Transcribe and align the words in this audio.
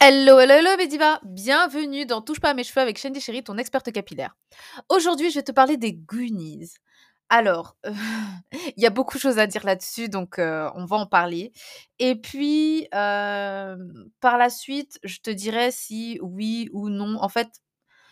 Hello, 0.00 0.38
hello, 0.38 0.54
hello, 0.54 0.76
Mediva 0.78 1.18
Bienvenue 1.24 2.06
dans 2.06 2.22
Touche 2.22 2.38
pas 2.38 2.50
à 2.50 2.54
mes 2.54 2.62
cheveux 2.62 2.80
avec 2.80 2.98
Shandy 2.98 3.20
Chéri, 3.20 3.42
ton 3.42 3.58
experte 3.58 3.90
capillaire. 3.90 4.36
Aujourd'hui, 4.90 5.30
je 5.30 5.36
vais 5.36 5.42
te 5.42 5.52
parler 5.52 5.76
des 5.76 5.92
Goonies. 5.94 6.70
Alors, 7.30 7.76
il 8.52 8.82
y 8.82 8.86
a 8.86 8.90
beaucoup 8.90 9.16
de 9.18 9.22
choses 9.22 9.38
à 9.38 9.46
dire 9.48 9.64
là-dessus, 9.64 10.08
donc 10.08 10.38
heu, 10.38 10.68
on 10.76 10.84
va 10.86 10.96
en 10.98 11.06
parler 11.06 11.52
et 11.98 12.16
puis, 12.16 12.88
hem, 12.92 13.92
par 14.20 14.38
la 14.38 14.50
suite, 14.50 14.98
je 15.04 15.18
te 15.20 15.30
dirai 15.30 15.72
si 15.72 16.18
oui 16.22 16.68
ou 16.72 16.90
non 16.90 17.16
en 17.22 17.28
fait, 17.28 17.48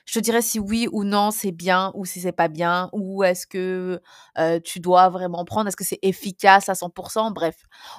je 0.07 0.15
te 0.15 0.21
dirai 0.21 0.43
si 0.43 0.59
oui 0.61 0.89
ou 0.93 1.05
non 1.05 1.31
c'est 1.33 1.53
bien 1.53 1.93
ou 1.95 2.05
si 2.07 2.21
c'est 2.21 2.33
pas 2.33 2.49
bien 2.49 2.91
ou 2.93 3.25
est-ce 3.25 3.47
que, 3.47 4.01
heu, 4.39 4.61
tu 4.63 4.81
dois 4.81 5.09
vraiment 5.11 5.45
prendre, 5.47 5.69
est-ce 5.69 5.77
que 5.77 5.85
c'est 5.85 6.01
efficace 6.03 6.69
à 6.71 6.75
100% 6.77 7.31
bref, 7.33 7.57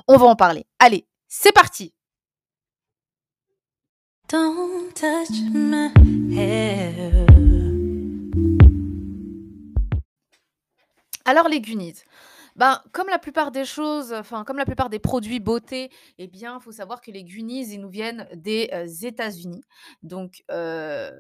on 0.08 0.18
va 0.18 0.28
en 0.28 0.36
parler. 0.38 0.68
Allez, 0.80 1.08
c'est 1.30 1.54
parti! 1.54 1.94
Alors 11.24 11.48
les 11.48 11.62
Goonies, 11.62 11.94
ben, 12.58 12.82
comme 12.92 13.08
la 13.08 13.20
plupart 13.20 13.52
des 13.52 13.64
choses, 13.64 14.12
enfin 14.12 14.44
comme 14.44 14.58
la 14.58 14.66
plupart 14.66 14.90
des 14.90 15.00
produits 15.00 15.40
beauté, 15.40 15.90
eh 16.18 16.28
bien, 16.28 16.60
faut 16.60 16.74
savoir 16.74 17.00
que 17.00 17.10
les 17.12 17.24
Goonies, 17.24 17.74
ils 17.74 17.80
nous 17.80 17.90
viennent 17.90 18.28
des, 18.34 18.70
heu, 18.74 19.06
États-Unis. 19.06 19.64
Donc, 20.04 20.44
heu, 20.52 21.12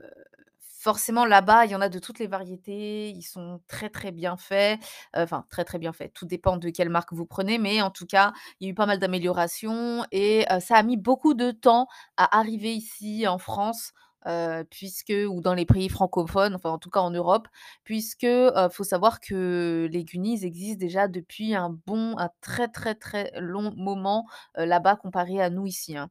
forcément 0.87 1.25
là-bas, 1.25 1.65
il 1.65 1.71
y 1.71 1.75
en 1.75 1.81
a 1.81 1.89
de 1.89 1.99
toutes 1.99 2.19
les 2.19 2.27
variétés, 2.27 3.09
ils 3.09 3.21
sont 3.23 3.59
très, 3.67 3.89
très 3.89 4.11
bien 4.13 4.37
faits, 4.37 4.79
heu, 5.17 5.21
enfin 5.23 5.43
très, 5.49 5.65
très 5.65 5.79
bien 5.79 5.91
faits, 5.91 6.13
tout 6.13 6.25
dépend 6.25 6.55
de 6.55 6.69
quelle 6.69 6.89
marque 6.89 7.11
vous 7.11 7.25
prenez, 7.25 7.57
mais 7.57 7.81
en 7.81 7.91
tout 7.91 8.05
cas, 8.05 8.31
il 8.61 8.65
y 8.67 8.69
a 8.69 8.71
eu 8.71 8.73
pas 8.73 8.85
mal 8.85 8.97
d'améliorations 8.99 10.05
et 10.13 10.45
heu, 10.49 10.61
ça 10.61 10.77
a 10.77 10.83
mis 10.83 10.95
beaucoup 10.95 11.33
de 11.33 11.51
temps 11.51 11.87
à 12.15 12.37
arriver 12.39 12.73
ici 12.73 13.27
en 13.27 13.37
France, 13.37 13.91
heu, 14.29 14.63
puisque 14.71 15.11
ou 15.29 15.41
dans 15.41 15.53
les 15.53 15.65
pays 15.65 15.89
francophones, 15.89 16.55
enfin 16.55 16.69
en 16.69 16.77
tout 16.77 16.89
cas 16.89 17.01
en 17.01 17.11
Europe, 17.11 17.49
puisque, 17.83 18.25
faut 18.71 18.83
savoir 18.85 19.19
que 19.19 19.89
les 19.91 20.05
Goonies 20.05 20.45
existent 20.45 20.79
déjà 20.79 21.09
depuis 21.09 21.53
un 21.53 21.69
bon 21.85 22.17
un 22.17 22.29
très, 22.41 22.69
très, 22.69 22.95
très 22.95 23.31
long 23.41 23.73
moment, 23.75 24.25
là-bas 24.55 24.95
comparé 24.95 25.41
à 25.41 25.49
nous 25.49 25.65
ici, 25.67 25.97
hein. 25.97 26.09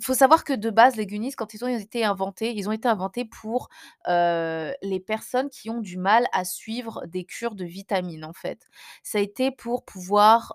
Faut 0.00 0.14
savoir 0.14 0.44
que 0.44 0.52
de 0.52 0.70
base, 0.70 0.96
les 0.96 1.06
Goonies, 1.06 1.32
quand 1.32 1.54
ils 1.54 1.64
ont 1.64 1.68
été 1.68 2.04
inventés, 2.04 2.52
ils 2.56 2.68
ont 2.68 2.72
été 2.72 2.88
inventés 2.88 3.24
pour, 3.24 3.68
les 4.06 5.00
personnes 5.06 5.50
qui 5.50 5.70
ont 5.70 5.80
du 5.80 5.96
mal 5.98 6.26
à 6.32 6.44
suivre 6.44 7.04
des 7.06 7.24
cures 7.24 7.54
de 7.54 7.64
vitamines, 7.64 8.24
en 8.24 8.32
fait. 8.32 8.66
Ça 9.02 9.18
a 9.18 9.20
été 9.20 9.50
pour 9.50 9.84
pouvoir, 9.84 10.54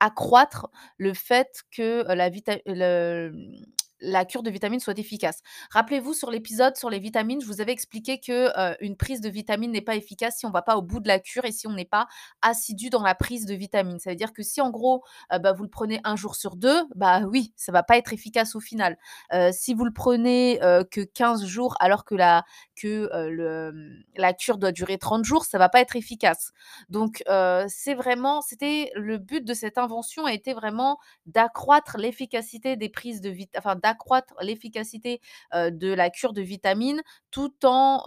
accroître 0.00 0.68
le 0.98 1.14
fait 1.14 1.62
que, 1.70 2.04
la 2.12 2.28
vita 2.28 2.56
le, 2.66 3.30
mmh, 3.32 3.64
la 4.00 4.24
cure 4.24 4.42
de 4.42 4.50
vitamines 4.50 4.80
soit 4.80 4.98
efficace. 4.98 5.40
Rappelez-vous 5.70 6.14
sur 6.14 6.30
l'épisode 6.30 6.76
sur 6.76 6.90
les 6.90 6.98
vitamines, 6.98 7.40
je 7.40 7.46
vous 7.46 7.60
avais 7.60 7.72
expliqué 7.72 8.18
que, 8.20 8.48
heu, 8.72 8.76
une 8.80 8.96
prise 8.96 9.20
de 9.20 9.28
vitamines 9.28 9.72
n'est 9.72 9.80
pas 9.80 9.96
efficace 9.96 10.38
si 10.38 10.46
on 10.46 10.50
va 10.50 10.62
pas 10.62 10.76
au 10.76 10.82
bout 10.82 11.00
de 11.00 11.08
la 11.08 11.18
cure 11.18 11.44
et 11.44 11.52
si 11.52 11.66
on 11.66 11.72
n'est 11.72 11.84
pas 11.84 12.06
assidu 12.42 12.90
dans 12.90 13.02
la 13.02 13.14
prise 13.14 13.46
de 13.46 13.54
vitamines. 13.54 13.98
Ça 13.98 14.10
veut 14.10 14.16
dire 14.16 14.32
que 14.32 14.42
si 14.42 14.60
en 14.60 14.70
gros, 14.70 15.02
heu, 15.32 15.38
bah, 15.38 15.52
vous 15.52 15.62
le 15.64 15.68
prenez 15.70 16.00
un 16.04 16.16
jour 16.16 16.34
sur 16.36 16.56
2, 16.56 16.82
bah, 16.94 17.20
oui, 17.28 17.52
ça 17.56 17.72
va 17.72 17.82
pas 17.82 17.96
être 17.98 18.12
efficace 18.12 18.54
au 18.56 18.60
final. 18.60 18.96
Heu, 19.32 19.50
si 19.52 19.74
vous 19.74 19.84
le 19.84 19.92
prenez, 19.92 20.58
que 20.90 21.00
15 21.02 21.44
jours 21.46 21.74
alors 21.80 22.04
que 22.04 22.14
la 22.14 22.44
que, 22.76 23.08
le, 23.28 23.72
la 24.16 24.32
cure 24.32 24.56
doit 24.58 24.72
durer 24.72 24.98
30 24.98 25.24
jours, 25.24 25.44
ça 25.44 25.58
va 25.58 25.68
pas 25.68 25.80
être 25.80 25.96
efficace. 25.96 26.52
Donc, 26.88 27.22
c'est 27.68 27.94
vraiment 27.94 28.40
c'était 28.42 28.90
le 28.94 29.18
but 29.18 29.44
de 29.44 29.54
cette 29.54 29.78
invention 29.78 30.24
a 30.26 30.32
été 30.32 30.54
vraiment 30.54 30.98
d'accroître 31.26 31.96
l'efficacité 31.98 32.76
des 32.76 32.88
prises 32.88 33.20
de 33.20 33.30
vit 33.30 33.48
enfin 33.56 33.76
d'accroître 33.90 34.34
l'efficacité, 34.40 35.20
de 35.54 35.92
la 35.92 36.10
cure 36.10 36.32
de 36.32 36.42
vitamines 36.42 37.02
tout 37.30 37.52
en, 37.66 38.04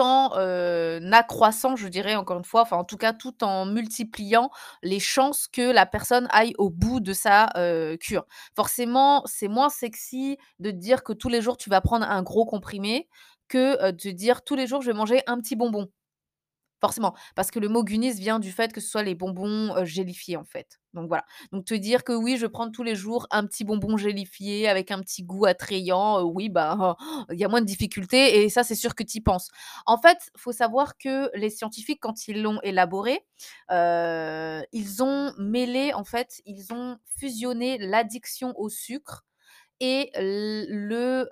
en, 0.00 1.12
accroissant, 1.12 1.76
je 1.76 1.88
dirais 1.88 2.14
encore 2.16 2.38
une 2.38 2.44
fois, 2.44 2.62
enfin 2.62 2.76
en 2.76 2.84
tout 2.84 2.96
cas 2.96 3.12
tout 3.12 3.42
en 3.44 3.66
multipliant 3.66 4.50
les 4.82 5.00
chances 5.00 5.48
que 5.48 5.70
la 5.72 5.86
personne 5.86 6.26
aille 6.30 6.54
au 6.58 6.70
bout 6.70 7.00
de 7.00 7.12
sa, 7.12 7.50
cure. 8.00 8.26
Forcément, 8.56 9.22
c'est 9.26 9.48
moins 9.48 9.70
sexy 9.70 10.36
de 10.58 10.70
dire 10.70 11.02
que 11.04 11.12
tous 11.12 11.28
les 11.28 11.40
jours 11.42 11.56
tu 11.56 11.70
vas 11.70 11.80
prendre 11.80 12.06
un 12.08 12.22
gros 12.22 12.44
comprimé 12.46 13.08
que, 13.48 13.90
de 13.92 14.10
dire: 14.10 14.42
«Tous 14.44 14.56
les 14.56 14.66
jours 14.66 14.82
je 14.82 14.90
vais 14.90 14.96
manger 14.96 15.22
un 15.26 15.38
petit 15.40 15.56
bonbon». 15.56 15.88
Forcément, 16.84 17.14
parce 17.34 17.50
que 17.50 17.58
le 17.58 17.70
mot 17.70 17.82
Goonies 17.82 18.12
vient 18.12 18.38
du 18.38 18.52
fait 18.52 18.70
que 18.70 18.82
ce 18.82 18.88
soit 18.90 19.02
les 19.02 19.14
bonbons, 19.14 19.82
gélifiés, 19.86 20.36
en 20.36 20.44
fait. 20.44 20.80
Donc 20.92 21.08
voilà. 21.08 21.24
Donc 21.50 21.64
te 21.64 21.72
dire 21.72 22.04
que 22.04 22.12
oui, 22.12 22.36
je 22.36 22.46
prendre 22.46 22.72
tous 22.72 22.82
les 22.82 22.94
jours 22.94 23.26
un 23.30 23.46
petit 23.46 23.64
bonbon 23.64 23.96
gélifié 23.96 24.68
avec 24.68 24.90
un 24.90 25.00
petit 25.00 25.22
goût 25.22 25.46
attrayant, 25.46 26.20
oui, 26.22 26.50
bah, 26.50 26.96
il 27.32 27.38
y 27.38 27.44
a 27.44 27.48
moins 27.48 27.62
de 27.62 27.66
difficultés 27.66 28.42
et 28.44 28.50
ça, 28.50 28.64
c'est 28.64 28.74
sûr 28.74 28.94
que 28.94 29.02
tu 29.02 29.16
y 29.16 29.20
penses. 29.22 29.48
En 29.86 29.96
fait, 29.96 30.18
faut 30.36 30.52
savoir 30.52 30.98
que 30.98 31.30
les 31.34 31.48
scientifiques, 31.48 32.00
quand 32.02 32.28
ils 32.28 32.42
l'ont 32.42 32.60
élaboré, 32.62 33.24
ils 33.70 35.02
ont 35.02 35.32
mêlé, 35.38 35.94
en 35.94 36.04
fait, 36.04 36.42
ils 36.44 36.74
ont 36.74 36.98
fusionné 37.18 37.78
l'addiction 37.78 38.52
au 38.58 38.68
sucre 38.68 39.24
et 39.84 40.10
le, 40.16 41.28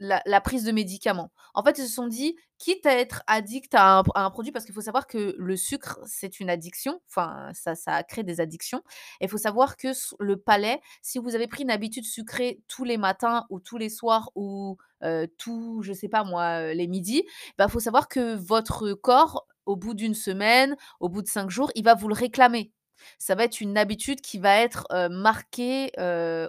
la 0.00 0.40
prise 0.40 0.64
de 0.64 0.72
médicaments. 0.72 1.30
En 1.54 1.62
fait, 1.62 1.78
ils 1.78 1.86
se 1.86 1.92
sont 1.94 2.06
dit: 2.06 2.36
«Quitte 2.58 2.86
à 2.86 2.96
être 2.98 3.22
addict 3.26 3.74
à 3.74 4.02
un 4.14 4.30
produit» 4.30 4.52
parce 4.52 4.64
qu'il 4.64 4.74
faut 4.74 4.80
savoir 4.80 5.06
que 5.06 5.34
le 5.38 5.56
sucre, 5.56 5.98
c'est 6.06 6.40
une 6.40 6.50
addiction, 6.50 7.00
enfin 7.08 7.50
ça 7.54 7.74
ça 7.74 8.02
crée 8.02 8.22
des 8.22 8.40
addictions 8.40 8.82
et 9.20 9.24
il 9.26 9.28
faut 9.28 9.38
savoir 9.38 9.76
que 9.76 9.88
le 10.20 10.36
palais, 10.36 10.80
si 11.02 11.18
vous 11.18 11.34
avez 11.34 11.46
pris 11.46 11.62
une 11.64 11.70
habitude 11.70 12.04
sucrée 12.04 12.60
tous 12.68 12.84
les 12.84 12.96
matins 12.96 13.44
ou 13.50 13.60
tous 13.60 13.78
les 13.78 13.88
soirs 13.90 14.30
ou, 14.34 14.76
heu, 15.04 15.28
tous 15.38 15.82
je 15.82 15.92
sais 15.92 16.08
pas 16.08 16.24
moi, 16.24 16.72
les 16.74 16.86
midis, 16.88 17.24
bah, 17.58 17.68
faut 17.68 17.80
savoir 17.80 18.08
que 18.08 18.34
votre 18.36 18.92
corps, 18.94 19.46
au 19.66 19.76
bout 19.76 19.94
d'une 19.94 20.14
semaine, 20.14 20.76
au 21.00 21.08
bout 21.08 21.22
de 21.22 21.28
5 21.28 21.50
jours, 21.50 21.70
il 21.74 21.84
va 21.84 21.94
vous 21.94 22.08
le 22.08 22.14
réclamer. 22.14 22.72
Ça 23.18 23.34
va 23.34 23.44
être 23.44 23.60
une 23.60 23.76
habitude 23.78 24.20
qui 24.20 24.38
va 24.38 24.56
être, 24.60 24.86
marquée, 25.10 25.90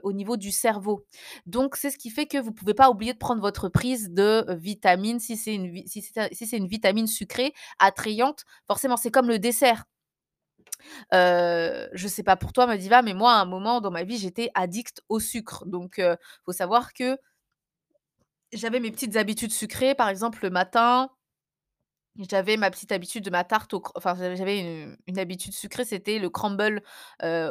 au 0.04 0.14
niveau 0.14 0.38
du 0.38 0.52
cerveau. 0.52 1.06
Donc 1.46 1.76
c'est 1.76 1.92
ce 1.92 1.98
qui 1.98 2.10
fait 2.10 2.26
que 2.28 2.38
vous 2.38 2.52
pouvez 2.52 2.74
pas 2.74 2.90
oublier 2.90 3.14
de 3.14 3.18
prendre 3.18 3.42
votre 3.42 3.70
prise 3.70 4.10
de, 4.12 4.46
heu, 4.50 4.56
vitamines 4.56 5.20
si 5.20 5.38
c'est 5.38 5.54
une 5.56 5.84
si 5.88 6.04
une 6.58 6.68
vitamine 6.68 7.08
sucrée 7.08 7.54
attrayante. 7.80 8.44
Forcément, 8.68 8.98
c'est 8.98 9.12
comme 9.12 9.28
le 9.30 9.40
dessert. 9.40 9.86
Heu, 11.14 11.90
je 11.94 12.08
sais 12.08 12.24
pas 12.24 12.36
pour 12.36 12.54
toi 12.54 12.68
Madiva, 12.68 13.02
mais 13.02 13.14
moi 13.14 13.34
à 13.34 13.42
un 13.42 13.46
moment 13.46 13.82
dans 13.82 13.92
ma 13.92 14.04
vie, 14.04 14.18
j'étais 14.18 14.52
addict 14.56 15.02
au 15.09 15.20
sucre. 15.20 15.66
Donc 15.66 16.00
heu, 16.00 16.16
faut 16.46 16.52
savoir 16.52 16.94
que 16.94 17.18
j'avais 18.54 18.80
mes 18.80 18.92
petites 18.92 19.16
habitudes 19.16 19.52
sucrées, 19.52 19.96
par 19.96 20.09
exemple 20.09 20.40
le 20.44 20.50
matin 20.50 21.09
j'avais 22.30 22.57
ma 22.57 22.69
petite 22.72 22.91
habitude 22.91 23.24
de 23.24 23.30
ma 23.30 23.44
tarte 23.44 23.74
au 23.74 23.81
enfin 23.96 24.16
j'avais 24.35 24.59
une 24.59 24.97
une 25.07 25.19
habitude 25.19 25.53
sucrée, 25.53 25.85
c'était 25.85 26.19
le 26.19 26.30
crumble, 26.30 26.81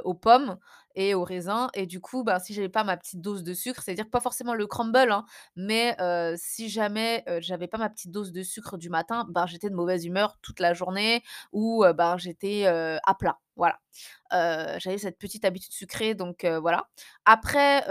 aux 0.05 0.15
pommes 0.15 0.59
et 0.95 1.15
aux 1.15 1.23
raisins 1.25 1.69
et 1.75 1.87
du 1.87 2.01
coup, 2.01 2.25
bah, 2.25 2.41
si 2.41 2.55
j'avais 2.55 2.69
pas 2.69 2.83
ma 2.85 2.97
petite 2.97 3.21
dose 3.21 3.45
de 3.45 3.55
sucre, 3.55 3.83
c'est-à-dire 3.83 4.09
pas 4.11 4.21
forcément 4.21 4.55
le 4.55 4.67
crumble, 4.67 5.11
hein, 5.13 5.25
mais 5.57 5.97
si 6.37 6.69
jamais, 6.69 7.25
j'avais 7.41 7.69
pas 7.69 7.79
ma 7.79 7.89
petite 7.91 8.11
dose 8.11 8.33
de 8.33 8.43
sucre 8.43 8.77
du 8.79 8.91
matin, 8.91 9.27
ben, 9.31 9.47
j'étais 9.47 9.71
de 9.71 9.75
mauvaise 9.75 10.05
humeur 10.07 10.39
toute 10.43 10.61
la 10.61 10.75
journée 10.75 11.23
ou 11.53 11.85
ben, 11.97 12.17
j'étais, 12.19 12.67
à 12.67 13.15
plat, 13.19 13.39
voilà. 13.57 13.79
J'avais 14.33 14.99
cette 14.99 15.19
petite 15.19 15.45
habitude 15.45 15.73
sucrée 15.73 16.15
donc 16.15 16.45
voilà. 16.45 16.89
Après, 17.25 17.85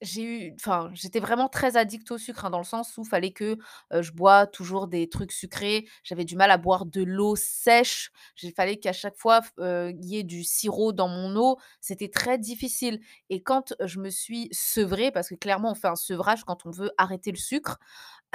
j'ai 0.00 0.22
eu 0.22 0.54
enfin, 0.54 0.90
j'étais 0.94 1.20
vraiment 1.20 1.48
très 1.48 1.76
addict 1.76 2.10
au 2.12 2.18
sucre, 2.18 2.44
hein, 2.44 2.50
dans 2.50 2.58
le 2.58 2.64
sens 2.64 2.96
où 2.98 3.04
fallait 3.04 3.32
que, 3.32 3.56
je 3.92 4.12
bois 4.12 4.46
toujours 4.46 4.86
des 4.88 5.08
trucs 5.08 5.32
sucrés. 5.32 5.88
J'avais 6.04 6.24
du 6.24 6.36
mal 6.36 6.50
à 6.50 6.58
boire 6.58 6.86
de 6.86 7.02
l'eau 7.02 7.34
sèche. 7.36 8.10
Il 8.42 8.52
fallait 8.52 8.76
qu'à 8.76 8.92
chaque 8.92 9.16
fois, 9.16 9.40
il 9.58 10.04
y 10.04 10.18
ait 10.18 10.22
du 10.24 10.44
sirop 10.44 10.92
dans 10.92 11.08
mon 11.08 11.34
eau. 11.36 11.58
C'était 11.80 12.08
très 12.08 12.38
difficile 12.38 13.00
et 13.30 13.42
quand 13.42 13.74
je 13.84 13.98
me 13.98 14.10
suis 14.10 14.48
sevrée, 14.52 15.10
parce 15.10 15.28
que 15.28 15.34
clairement 15.34 15.72
on 15.72 15.74
fait 15.74 15.88
un 15.88 15.96
sevrage 15.96 16.44
quand 16.44 16.66
on 16.66 16.70
veut 16.70 16.92
arrêter 16.98 17.32
le 17.32 17.38
sucre, 17.38 17.78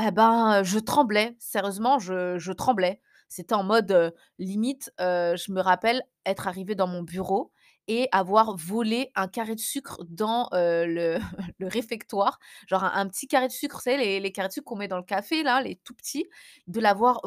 et 0.06 0.12
ben, 0.12 0.64
je 0.64 0.80
tremblais. 0.80 1.36
Sérieusement, 1.40 2.00
je 2.00 2.52
tremblais. 2.52 3.00
C'était 3.30 3.56
en 3.56 3.64
mode, 3.64 4.14
limite, 4.38 4.92
je 5.00 5.52
me 5.52 5.62
rappelle 5.62 6.04
être 6.26 6.48
arrivée 6.48 6.76
dans 6.76 6.88
mon 6.88 7.04
bureau 7.04 7.53
et 7.88 8.08
avoir 8.12 8.56
volé 8.56 9.12
un 9.16 9.28
carré 9.28 9.56
de 9.56 9.60
sucre 9.60 10.04
dans, 10.10 10.50
le 10.54 11.20
réfectoire. 11.62 12.40
Genre 12.68 12.84
un 12.84 13.08
petit 13.08 13.28
carré 13.28 13.48
de 13.48 13.54
sucre, 13.54 13.82
savez 13.82 13.98
les 13.98 14.20
les 14.20 14.32
carrés 14.32 14.50
de 14.50 14.54
sucre 14.54 14.66
qu'on 14.66 14.76
met 14.76 14.88
dans 14.88 14.98
le 14.98 15.04
café 15.04 15.44
là, 15.44 15.62
les 15.62 15.76
tout 15.84 15.94
petits, 15.94 16.26
de 16.68 16.80
l'avoir 16.80 17.22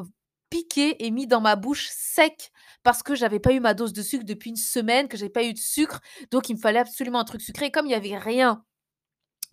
piqué 0.51 1.05
et 1.05 1.11
mis 1.11 1.27
dans 1.27 1.41
ma 1.41 1.57
bouche 1.57 1.89
sec 1.91 2.51
parce 2.83 3.03
que 3.03 3.15
j'avais 3.15 3.41
pas 3.41 3.53
eu 3.53 3.61
ma 3.61 3.75
dose 3.75 3.93
de 3.93 4.03
sucre 4.03 4.25
depuis 4.25 4.51
une 4.51 4.57
semaine, 4.57 5.09
que 5.09 5.17
j'avais 5.17 5.31
pas 5.31 5.45
eu 5.45 5.53
de 5.53 5.59
sucre, 5.59 6.01
donc 6.31 6.49
il 6.49 6.55
me 6.55 6.61
fallait 6.61 6.79
absolument 6.79 7.21
un 7.21 7.25
truc 7.25 7.41
sucré. 7.41 7.71
Comme 7.71 7.87
il 7.87 7.93
y 7.93 7.95
avait 7.95 8.17
rien 8.17 8.65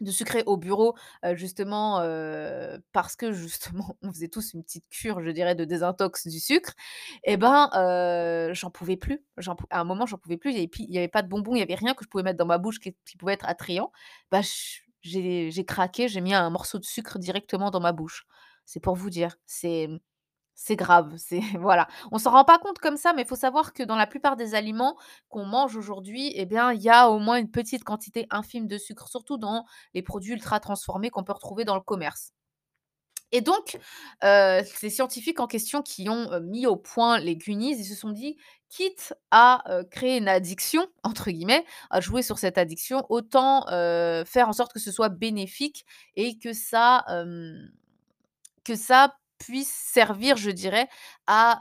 de 0.01 0.11
sucré 0.11 0.43
au 0.45 0.57
bureau, 0.57 0.95
justement, 1.35 1.99
parce 2.91 3.15
que 3.15 3.31
justement 3.31 3.97
on 4.01 4.11
faisait 4.11 4.27
tous 4.27 4.53
une 4.53 4.63
petite 4.63 4.87
cure, 4.89 5.21
je 5.23 5.29
dirais, 5.31 5.55
de 5.55 5.65
désintox 5.65 6.27
du 6.27 6.39
sucre 6.39 6.73
et 7.23 7.37
ben, 7.37 7.69
heu, 7.75 8.53
j'en 8.53 8.69
pouvais 8.71 8.97
plus. 8.97 9.23
Pou 9.57 9.65
à 9.69 9.79
un 9.81 9.83
moment, 9.83 10.05
j'en 10.05 10.17
pouvais 10.17 10.37
plus, 10.37 10.51
il 10.53 10.69
y 10.93 10.97
avait 10.97 11.07
pas 11.07 11.21
de 11.21 11.27
bonbons, 11.27 11.55
il 11.55 11.59
y 11.59 11.61
avait 11.61 11.75
rien 11.75 11.93
que 11.93 12.03
je 12.03 12.09
pouvais 12.09 12.23
mettre 12.23 12.37
dans 12.37 12.45
ma 12.45 12.57
bouche 12.57 12.79
qui 12.79 12.95
qui 13.05 13.17
pouvait 13.17 13.33
être 13.33 13.45
attrayant. 13.47 13.91
Bah, 14.31 14.41
j'ai 15.01 15.65
craqué, 15.65 16.07
j'ai 16.07 16.21
mis 16.21 16.33
un 16.33 16.49
morceau 16.49 16.79
de 16.79 16.85
sucre 16.85 17.19
directement 17.19 17.71
dans 17.71 17.79
ma 17.81 17.91
bouche. 17.91 18.25
C'est 18.65 18.79
pour 18.79 18.95
vous 18.95 19.09
dire, 19.09 19.35
c'est, 19.45 19.87
mmh, 19.87 19.99
c'est 20.55 20.75
grave, 20.75 21.13
c'est 21.17 21.41
voilà. 21.59 21.87
On 22.11 22.17
s'en 22.17 22.31
rend 22.31 22.45
pas 22.45 22.59
compte 22.59 22.79
comme 22.79 22.97
ça, 22.97 23.13
mais 23.13 23.23
il 23.23 23.27
faut 23.27 23.35
savoir 23.35 23.73
que 23.73 23.83
dans 23.83 23.95
la 23.95 24.07
plupart 24.07 24.35
des 24.35 24.55
aliments 24.55 24.97
qu'on 25.29 25.45
mange 25.45 25.75
aujourd'hui, 25.75 26.31
eh 26.35 26.45
bien, 26.45 26.71
il 26.73 26.81
y 26.81 26.89
a 26.89 27.09
au 27.09 27.19
moins 27.19 27.37
une 27.37 27.51
petite 27.51 27.83
quantité 27.83 28.27
infime 28.29 28.67
de 28.67 28.77
sucre, 28.77 29.07
surtout 29.07 29.37
dans 29.37 29.65
les 29.93 30.01
produits 30.03 30.33
ultra 30.33 30.59
transformés 30.59 31.09
qu'on 31.09 31.23
peut 31.23 31.33
retrouver 31.33 31.65
dans 31.65 31.75
le 31.75 31.81
commerce. 31.81 32.31
Et 33.31 33.41
donc, 33.41 33.79
heu, 34.23 34.59
ces 34.63 34.91
scientifiques 34.91 35.39
en 35.39 35.47
question 35.47 35.81
qui 35.81 36.07
ont, 36.07 36.39
mis 36.41 36.67
au 36.67 36.75
point 36.75 37.17
les 37.19 37.35
Goonies, 37.35 37.75
ils 37.79 37.85
se 37.85 37.95
sont 37.95 38.11
dit: 38.11 38.37
«Quitte 38.69 39.15
à, 39.31 39.63
créer 39.91 40.17
une 40.17 40.27
addiction» 40.27 40.85
entre 41.03 41.31
guillemets, 41.31 41.65
à 41.89 41.99
jouer 41.99 42.21
sur 42.21 42.37
cette 42.37 42.57
addiction, 42.59 43.05
autant, 43.09 43.65
faire 44.25 44.49
en 44.49 44.53
sorte 44.53 44.71
que 44.73 44.79
ce 44.79 44.91
soit 44.91 45.09
bénéfique 45.09 45.85
et 46.15 46.37
que 46.37 46.53
ça, 46.53 47.05
que 48.63 48.75
ça 48.75 49.15
puisse 49.45 49.71
servir, 49.71 50.37
je 50.37 50.51
dirais, 50.51 50.87
à, 51.27 51.59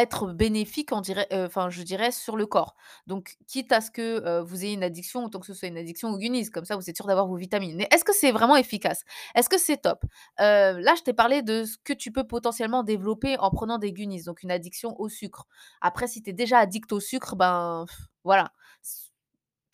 être 0.00 0.32
bénéfique, 0.32 0.92
enfin, 0.92 1.68
je 1.70 1.82
dirais, 1.82 2.10
sur 2.10 2.36
le 2.36 2.46
corps. 2.46 2.74
Donc 3.06 3.36
quitte 3.46 3.70
à 3.72 3.80
ce 3.80 3.90
que, 3.90 4.40
vous 4.40 4.64
ayez 4.64 4.74
une 4.74 4.82
addiction, 4.82 5.24
autant 5.24 5.40
que 5.40 5.46
ce 5.46 5.54
soit 5.54 5.68
une 5.68 5.76
addiction 5.76 6.08
aux 6.10 6.18
Goonies, 6.18 6.50
comme 6.50 6.64
ça 6.64 6.76
vous 6.76 6.88
êtes 6.88 6.96
sûr 6.96 7.06
d'avoir 7.06 7.26
vos 7.26 7.36
vitamines. 7.36 7.76
Mais 7.76 7.88
est-ce 7.92 8.04
que 8.04 8.14
c'est 8.14 8.32
vraiment 8.32 8.56
efficace? 8.56 9.04
Est-ce 9.34 9.48
que 9.48 9.58
c'est 9.58 9.78
top? 9.78 10.04
Là, 10.38 10.94
je 10.96 11.02
t'ai 11.02 11.12
parlé 11.12 11.42
de 11.42 11.64
ce 11.64 11.76
que 11.84 11.92
tu 11.92 12.12
peux 12.12 12.24
potentiellement 12.26 12.82
développer 12.82 13.38
en 13.38 13.50
prenant 13.50 13.78
des 13.78 13.92
Goonies, 13.92 14.24
donc 14.24 14.42
une 14.42 14.50
addiction 14.50 14.98
au 14.98 15.08
sucre. 15.08 15.46
Après, 15.80 16.06
si 16.06 16.22
tu 16.22 16.30
es 16.30 16.32
déjà 16.32 16.58
addict 16.58 16.92
au 16.92 17.00
sucre, 17.00 17.36
ben, 17.36 17.84
voilà. 18.24 18.52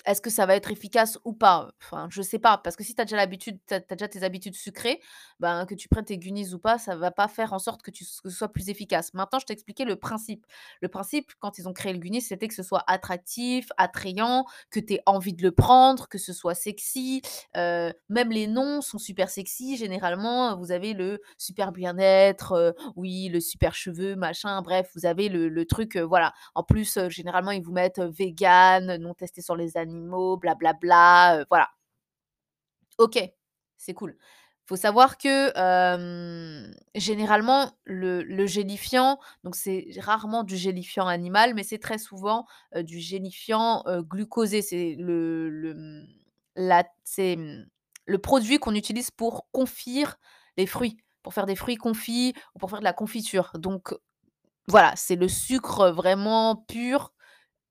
Est-ce 0.07 0.21
que 0.21 0.31
ça 0.31 0.47
va 0.47 0.57
être 0.57 0.71
efficace 0.71 1.19
ou 1.25 1.33
pas? 1.35 1.71
Enfin, 1.83 2.09
je 2.11 2.23
sais 2.23 2.39
pas, 2.39 2.59
parce 2.59 2.77
que 2.77 2.85
si 2.85 2.95
tu 2.95 3.01
as 3.03 3.05
déjà 3.05 3.17
l'habitude 3.17 3.59
tu 3.69 3.75
déjà 3.91 4.09
tes 4.09 4.23
habitudes 4.23 4.55
sucrées, 4.55 5.01
ben, 5.41 5.67
que 5.67 5.75
tu 5.75 5.89
prennes 5.89 6.05
tes 6.05 6.19
Goonies 6.19 6.53
ou 6.55 6.59
pas, 6.59 6.79
ça 6.79 6.97
va 6.97 7.11
pas 7.11 7.29
faire 7.29 7.53
en 7.53 7.59
sorte 7.59 7.83
que 7.83 7.91
tu 7.91 8.05
que 8.05 8.31
ce 8.31 8.37
soit 8.37 8.49
plus 8.53 8.69
efficace. 8.71 9.13
Maintenant, 9.15 9.39
je 9.39 9.47
t'ai 9.47 9.53
expliqué 9.53 9.85
le 9.85 9.97
principe. 9.97 10.47
Le 10.81 10.89
principe, 10.89 11.33
quand 11.39 11.59
ils 11.59 11.69
ont 11.69 11.73
créé 11.73 11.93
le 11.93 11.99
Goonies, 11.99 12.23
c'était 12.23 12.49
que 12.49 12.55
ce 12.55 12.63
soit 12.63 12.83
attractif, 12.87 13.69
attrayant, 13.77 14.45
que 14.71 14.81
tu 14.81 14.95
aies 14.95 15.03
envie 15.07 15.35
de 15.35 15.43
le 15.43 15.53
prendre, 15.53 16.09
que 16.09 16.19
ce 16.19 16.33
soit 16.33 16.55
sexy. 16.55 17.23
Heu, 17.57 17.93
même 18.09 18.31
les 18.31 18.47
noms 18.47 18.81
sont 18.81 18.99
super 18.99 19.29
sexy. 19.31 19.77
Généralement, 19.77 20.57
vous 20.57 20.73
avez 20.73 20.95
le 20.95 21.21
super 21.39 21.73
bien-être, 21.73 22.53
heu, 22.55 22.75
oui, 22.97 23.29
le 23.29 23.41
super 23.41 23.75
cheveux, 23.75 24.17
machin, 24.17 24.63
bref, 24.63 24.91
vous 24.95 25.07
avez 25.07 25.29
le 25.29 25.65
truc, 25.67 25.97
heu, 25.97 26.03
voilà. 26.03 26.33
En 26.55 26.63
plus, 26.63 26.99
généralement, 27.09 27.51
ils 27.51 27.63
vous 27.63 27.73
mettent, 27.73 27.99
heu, 27.99 28.07
végan, 28.09 28.99
non 28.99 29.15
testé 29.15 29.43
sur 29.43 29.57
les 29.57 29.77
animaux, 29.77 29.90
blablabla, 30.37 31.41
heu, 31.41 31.47
voilà. 31.51 31.69
OK, 32.99 33.19
c'est 33.79 33.95
cool. 33.95 34.17
Faut 34.67 34.77
savoir 34.77 35.19
que, 35.19 35.51
généralement, 36.95 37.73
le 37.85 38.23
le 38.23 38.47
gélifiant, 38.47 39.19
donc 39.45 39.57
c'est 39.57 39.89
rarement 39.99 40.45
du 40.45 40.57
gélifiant 40.57 41.07
animal, 41.09 41.55
mais 41.55 41.65
c'est 41.65 41.79
très 41.79 41.99
souvent, 41.99 42.47
heu, 42.77 42.85
du 42.85 43.01
gélifiant, 43.01 43.83
heu, 43.89 44.03
glucosé. 44.03 44.63
C'est 44.63 44.95
le 44.99 45.49
le, 45.51 46.05
la 46.57 46.85
c'est, 47.05 47.37
le 48.07 48.19
produit 48.19 48.59
qu'on 48.59 48.75
utilise 48.75 49.11
pour 49.11 49.47
confire 49.53 50.17
les 50.57 50.67
fruits, 50.67 50.99
pour 51.23 51.35
faire 51.35 51.47
des 51.47 51.57
fruits 51.57 51.77
confits 51.77 52.35
ou 52.55 52.59
pour 52.61 52.71
faire 52.71 52.81
de 52.81 52.85
la 52.85 52.93
confiture. 52.93 53.51
Donc 53.55 53.93
voilà, 54.69 54.93
c'est 54.97 55.17
le 55.17 55.29
sucre, 55.29 55.91
vraiment 55.91 56.57
pur 56.57 57.13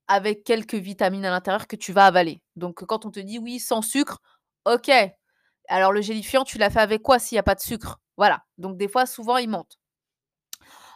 avec 0.09 0.43
quelques 0.43 0.75
vitamines 0.75 1.23
à 1.23 1.29
l'intérieur 1.29 1.67
que 1.67 1.77
tu 1.77 1.93
vas 1.93 2.05
avaler. 2.05 2.41
Donc 2.57 2.83
quand 2.83 3.05
on 3.05 3.11
te 3.11 3.21
dit: 3.21 3.39
«Oui, 3.39 3.59
sans 3.59 3.81
sucre», 3.81 4.19
OK. 4.65 4.91
Alors 5.69 5.93
le 5.93 6.01
gélifiant, 6.01 6.43
tu 6.43 6.57
l'as 6.57 6.69
fait 6.69 6.81
avec 6.81 7.01
quoi 7.01 7.19
s'il 7.19 7.37
y 7.37 7.39
a 7.39 7.43
pas 7.43 7.55
de 7.55 7.61
sucre? 7.61 8.01
Voilà, 8.17 8.43
donc 8.57 8.75
des 8.75 8.89
fois, 8.89 9.05
souvent, 9.05 9.37
ils 9.37 9.47
mentent. 9.47 9.79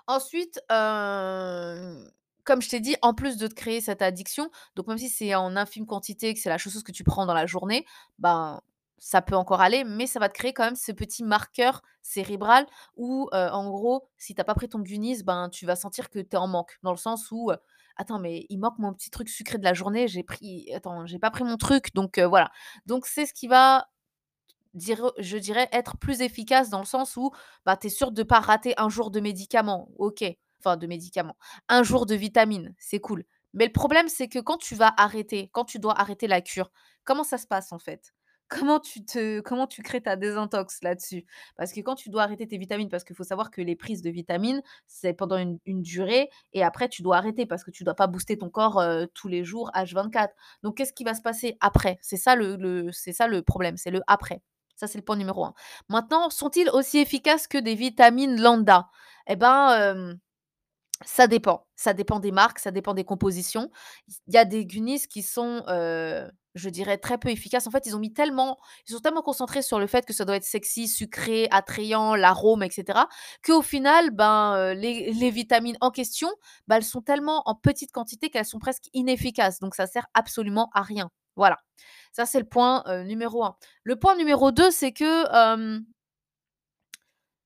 Ensuite, 0.08 0.60
comme 0.68 2.62
je 2.62 2.68
t'ai 2.70 2.82
dit, 2.82 2.98
en 3.02 3.14
plus 3.14 3.38
de 3.38 3.48
te 3.48 3.54
créer 3.54 3.80
cette 3.80 4.02
addiction, 4.02 4.50
donc 4.76 4.88
même 4.88 4.98
si 4.98 5.08
c'est 5.08 5.34
en 5.34 5.56
infime 5.56 5.86
quantité, 5.86 6.34
que 6.34 6.40
c'est 6.42 6.50
la 6.50 6.58
chose 6.58 6.84
que 6.84 6.92
tu 6.92 7.06
prends 7.06 7.26
dans 7.26 7.34
la 7.34 7.46
journée, 7.46 7.86
ben, 8.20 8.60
ça 8.98 9.22
peut 9.22 9.36
encore 9.36 9.62
aller, 9.62 9.86
mais 9.86 10.08
ça 10.08 10.20
va 10.20 10.28
te 10.28 10.34
créer 10.34 10.54
quand 10.54 10.66
même 10.66 10.76
ce 10.76 10.92
petit 10.92 11.24
marqueur 11.24 11.82
cérébral 12.02 12.66
où, 12.98 13.30
en 13.32 13.70
gros, 13.70 14.06
si 14.18 14.36
tu 14.36 14.42
as 14.42 14.44
pas 14.44 14.56
pris 14.56 14.68
ton 14.68 14.80
Goonies, 14.80 15.24
ben, 15.24 15.48
tu 15.50 15.66
vas 15.66 15.78
sentir 15.78 16.10
que 16.10 16.20
tu 16.20 16.32
es 16.32 16.36
en 16.36 16.48
manque. 16.48 16.78
Dans 16.84 16.92
le 16.92 16.98
sens 16.98 17.32
où, 17.32 17.52
«Attends, 17.98 18.20
mais 18.20 18.46
il 18.50 18.58
manque 18.60 18.80
mon 18.80 18.94
petit 18.94 19.10
truc 19.12 19.30
sucré 19.30 19.58
de 19.60 19.64
la 19.64 19.74
journée, 19.74 20.08
j'ai 20.08 20.24
pris 20.24 20.72
attends, 20.74 21.06
j'ai 21.06 21.20
pas 21.20 21.32
pris 21.32 21.44
mon 21.44 21.58
truc», 21.58 21.94
donc 21.96 22.20
voilà. 22.20 22.52
Donc 22.88 23.06
c'est 23.06 23.26
ce 23.28 23.34
qui 23.34 23.48
va 23.48 23.88
dire 24.76 25.12
je 25.20 25.38
dirais 25.38 25.70
être 25.74 25.98
plus 25.98 26.22
efficace 26.22 26.70
dans 26.72 26.80
le 26.80 26.86
sens 26.86 27.18
où, 27.18 27.32
bah, 27.66 27.78
tu 27.78 27.88
es 27.88 27.90
sûr 27.92 28.12
de 28.12 28.24
pas 28.24 28.40
rater 28.42 28.74
un 28.80 28.90
jour 28.90 29.12
de 29.12 29.20
médicaments, 29.22 29.90
OK, 30.00 30.24
enfin 30.60 30.78
de 30.78 30.88
médicaments, 30.88 31.38
un 31.70 31.84
jour 31.84 32.06
de 32.08 32.16
vitamines, 32.16 32.76
c'est 32.80 33.00
cool. 33.00 33.26
Mais 33.54 33.66
le 33.68 33.72
problème, 33.74 34.10
c'est 34.10 34.30
que 34.30 34.40
quand 34.40 34.58
tu 34.58 34.76
vas 34.76 34.94
arrêter, 34.98 35.50
quand 35.54 35.66
tu 35.66 35.80
dois 35.80 36.00
arrêter 36.00 36.28
la 36.28 36.42
cure, 36.42 36.72
comment 37.06 37.24
ça 37.24 37.38
se 37.40 37.48
passe 37.48 37.72
en 37.74 37.80
fait? 37.80 38.14
Comment 38.50 38.80
tu 38.80 39.04
te 39.04 39.40
comment 39.40 39.66
tu 39.68 39.82
crées 39.82 40.02
ta 40.02 40.16
désintox 40.16 40.80
là-dessus? 40.84 41.26
Parce 41.56 41.72
que 41.74 41.80
quand 41.80 41.96
tu 41.96 42.10
dois 42.10 42.24
arrêter 42.24 42.48
tes 42.48 42.58
vitamines, 42.58 42.90
parce 42.90 43.04
qu'il 43.04 43.16
faut 43.16 43.24
savoir 43.24 43.50
que 43.50 43.62
les 43.62 43.76
prises 43.76 44.02
de 44.02 44.10
vitamines, 44.12 44.62
c'est 44.86 45.14
pendant 45.14 45.38
une 45.38 45.82
durée 45.82 46.30
et 46.54 46.64
après 46.64 46.88
tu 46.90 47.02
dois 47.02 47.18
arrêter 47.18 47.46
parce 47.46 47.64
que 47.64 47.72
tu 47.72 47.84
dois 47.84 47.96
pas 47.96 48.08
booster 48.08 48.38
ton 48.38 48.50
corps, 48.50 48.84
tous 49.14 49.28
les 49.28 49.44
jours 49.44 49.72
H24. 49.74 50.30
Donc 50.62 50.78
qu'est-ce 50.78 50.94
qui 50.94 51.04
va 51.04 51.16
se 51.16 51.22
passer 51.22 51.58
après? 51.62 51.98
C'est 52.02 52.18
ça 52.18 52.36
le 52.36 52.56
le 52.58 52.92
c'est 52.92 53.14
ça 53.14 53.28
le 53.28 53.42
problème, 53.42 53.78
c'est 53.78 53.92
le 53.92 54.02
après. 54.08 54.42
Ça, 54.76 54.88
c'est 54.88 54.98
le 54.98 55.04
point 55.04 55.16
numéro 55.16 55.46
un. 55.46 55.54
Maintenant, 55.90 56.30
sont-ils 56.30 56.70
aussi 56.70 56.98
efficaces 56.98 57.48
que 57.48 57.58
des 57.60 57.76
vitamines 57.76 58.42
lambda? 58.42 58.90
Eh 59.28 59.36
ben, 59.36 60.18
ça 61.06 61.28
dépend. 61.28 61.68
Ça 61.76 61.94
dépend 61.94 62.20
des 62.20 62.32
marques, 62.32 62.60
ça 62.60 62.72
dépend 62.72 62.94
des 62.94 63.04
compositions. 63.04 63.70
Il 64.28 64.34
y 64.34 64.38
a 64.38 64.46
des 64.46 64.66
Goonies 64.66 65.08
qui 65.08 65.22
sont, 65.24 65.64
je 66.56 66.70
dirais 66.70 66.98
très 66.98 67.18
peu 67.18 67.30
efficaces. 67.30 67.68
En 67.68 67.72
fait, 67.72 67.86
ils 67.86 67.96
ont 67.96 68.00
mis 68.00 68.14
tellement 68.14 68.58
ils 68.88 68.94
sont 68.94 69.00
tellement 69.00 69.22
concentrés 69.24 69.62
sur 69.62 69.80
le 69.80 69.88
fait 69.88 70.06
que 70.06 70.14
ça 70.14 70.26
doit 70.26 70.36
être 70.38 70.44
sexy, 70.46 70.88
sucré, 70.88 71.48
attrayant, 71.52 72.16
l'arôme 72.16 72.64
et 72.64 72.70
cetera, 72.72 73.08
qu'au 73.46 73.62
final, 73.62 74.12
ben, 74.12 74.56
heu, 74.58 74.74
les 74.74 75.32
vitamines 75.32 75.78
en 75.82 75.92
question, 75.92 76.30
bah, 76.68 76.78
elles 76.78 76.84
sont 76.84 77.02
tellement 77.02 77.44
en 77.48 77.56
petite 77.56 77.92
quantité 77.92 78.30
qu'elles 78.30 78.46
sont 78.46 78.60
presque 78.60 78.86
inefficaces. 78.94 79.60
Donc 79.60 79.76
ça 79.76 79.88
sert 79.88 80.06
absolument 80.14 80.70
à 80.74 80.82
rien. 80.84 81.10
Voilà. 81.36 81.58
Ça, 82.14 82.26
c'est 82.28 82.40
le 82.40 82.46
point, 82.46 82.84
heu, 82.88 83.04
numéro 83.04 83.44
un. 83.46 83.56
Le 83.84 83.96
point 83.98 84.16
numéro 84.16 84.52
2, 84.52 84.72
c'est 84.72 84.92
que, 84.94 85.26
hem 85.36 85.86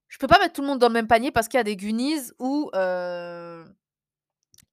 je 0.10 0.18
peux 0.20 0.28
pas 0.28 0.40
mettre 0.40 0.54
tout 0.54 0.62
le 0.62 0.68
monde 0.68 0.80
dans 0.80 0.88
le 0.88 0.94
même 0.94 1.08
panier 1.08 1.32
parce 1.32 1.48
qu'il 1.48 1.58
y 1.58 1.62
a 1.62 1.64
des 1.64 1.76
Goonies 1.76 2.32
où, 2.40 2.70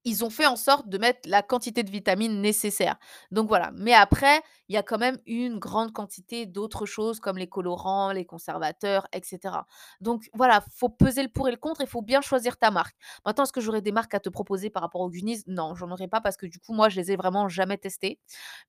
ils 0.05 0.25
ont 0.25 0.31
fait 0.31 0.47
en 0.47 0.57
sorte 0.57 0.89
de 0.89 0.99
mettre 0.99 1.21
la 1.29 1.43
quantité 1.43 1.83
de 1.83 1.91
vitamines 1.91 2.41
nécessaire. 2.41 2.97
Donc 3.31 3.49
voilà. 3.49 3.71
Mais 3.75 3.95
après, 3.95 4.43
il 4.69 4.75
y 4.75 4.79
a 4.79 4.83
quand 4.83 4.99
même 4.99 5.19
une 5.27 5.59
grande 5.59 5.93
quantité 5.93 6.47
d'autres 6.47 6.87
choses 6.87 7.21
comme 7.21 7.39
les 7.39 7.49
colorants, 7.49 8.13
les 8.13 8.25
conservateurs 8.27 9.07
et 9.13 9.21
cetera. 9.25 9.67
Donc 10.01 10.25
voilà, 10.35 10.63
faut 10.77 10.89
peser 10.89 11.23
le 11.23 11.29
pour 11.29 11.49
et 11.49 11.51
le 11.53 11.57
contre 11.57 11.81
et 11.83 11.87
faut 11.87 12.03
bien 12.03 12.21
choisir 12.21 12.57
ta 12.59 12.71
marque. 12.71 12.97
Maintenant, 13.27 13.45
est-ce 13.45 13.53
que 13.53 13.61
j'aurais 13.61 13.83
des 13.83 13.93
marques 13.93 14.15
à 14.15 14.21
te 14.21 14.29
proposer 14.29 14.71
par 14.71 14.83
rapport 14.83 15.01
aux 15.01 15.11
Goonies? 15.11 15.43
Non, 15.47 15.75
j'en 15.75 15.91
aurais 15.91 16.09
pas 16.09 16.21
parce 16.21 16.37
que 16.37 16.47
du 16.47 16.59
coup, 16.59 16.75
moi, 16.75 16.89
je 16.89 16.97
les 17.01 17.13
ai 17.13 17.17
vraiment 17.17 17.49
jamais 17.49 17.79
testées 17.79 18.19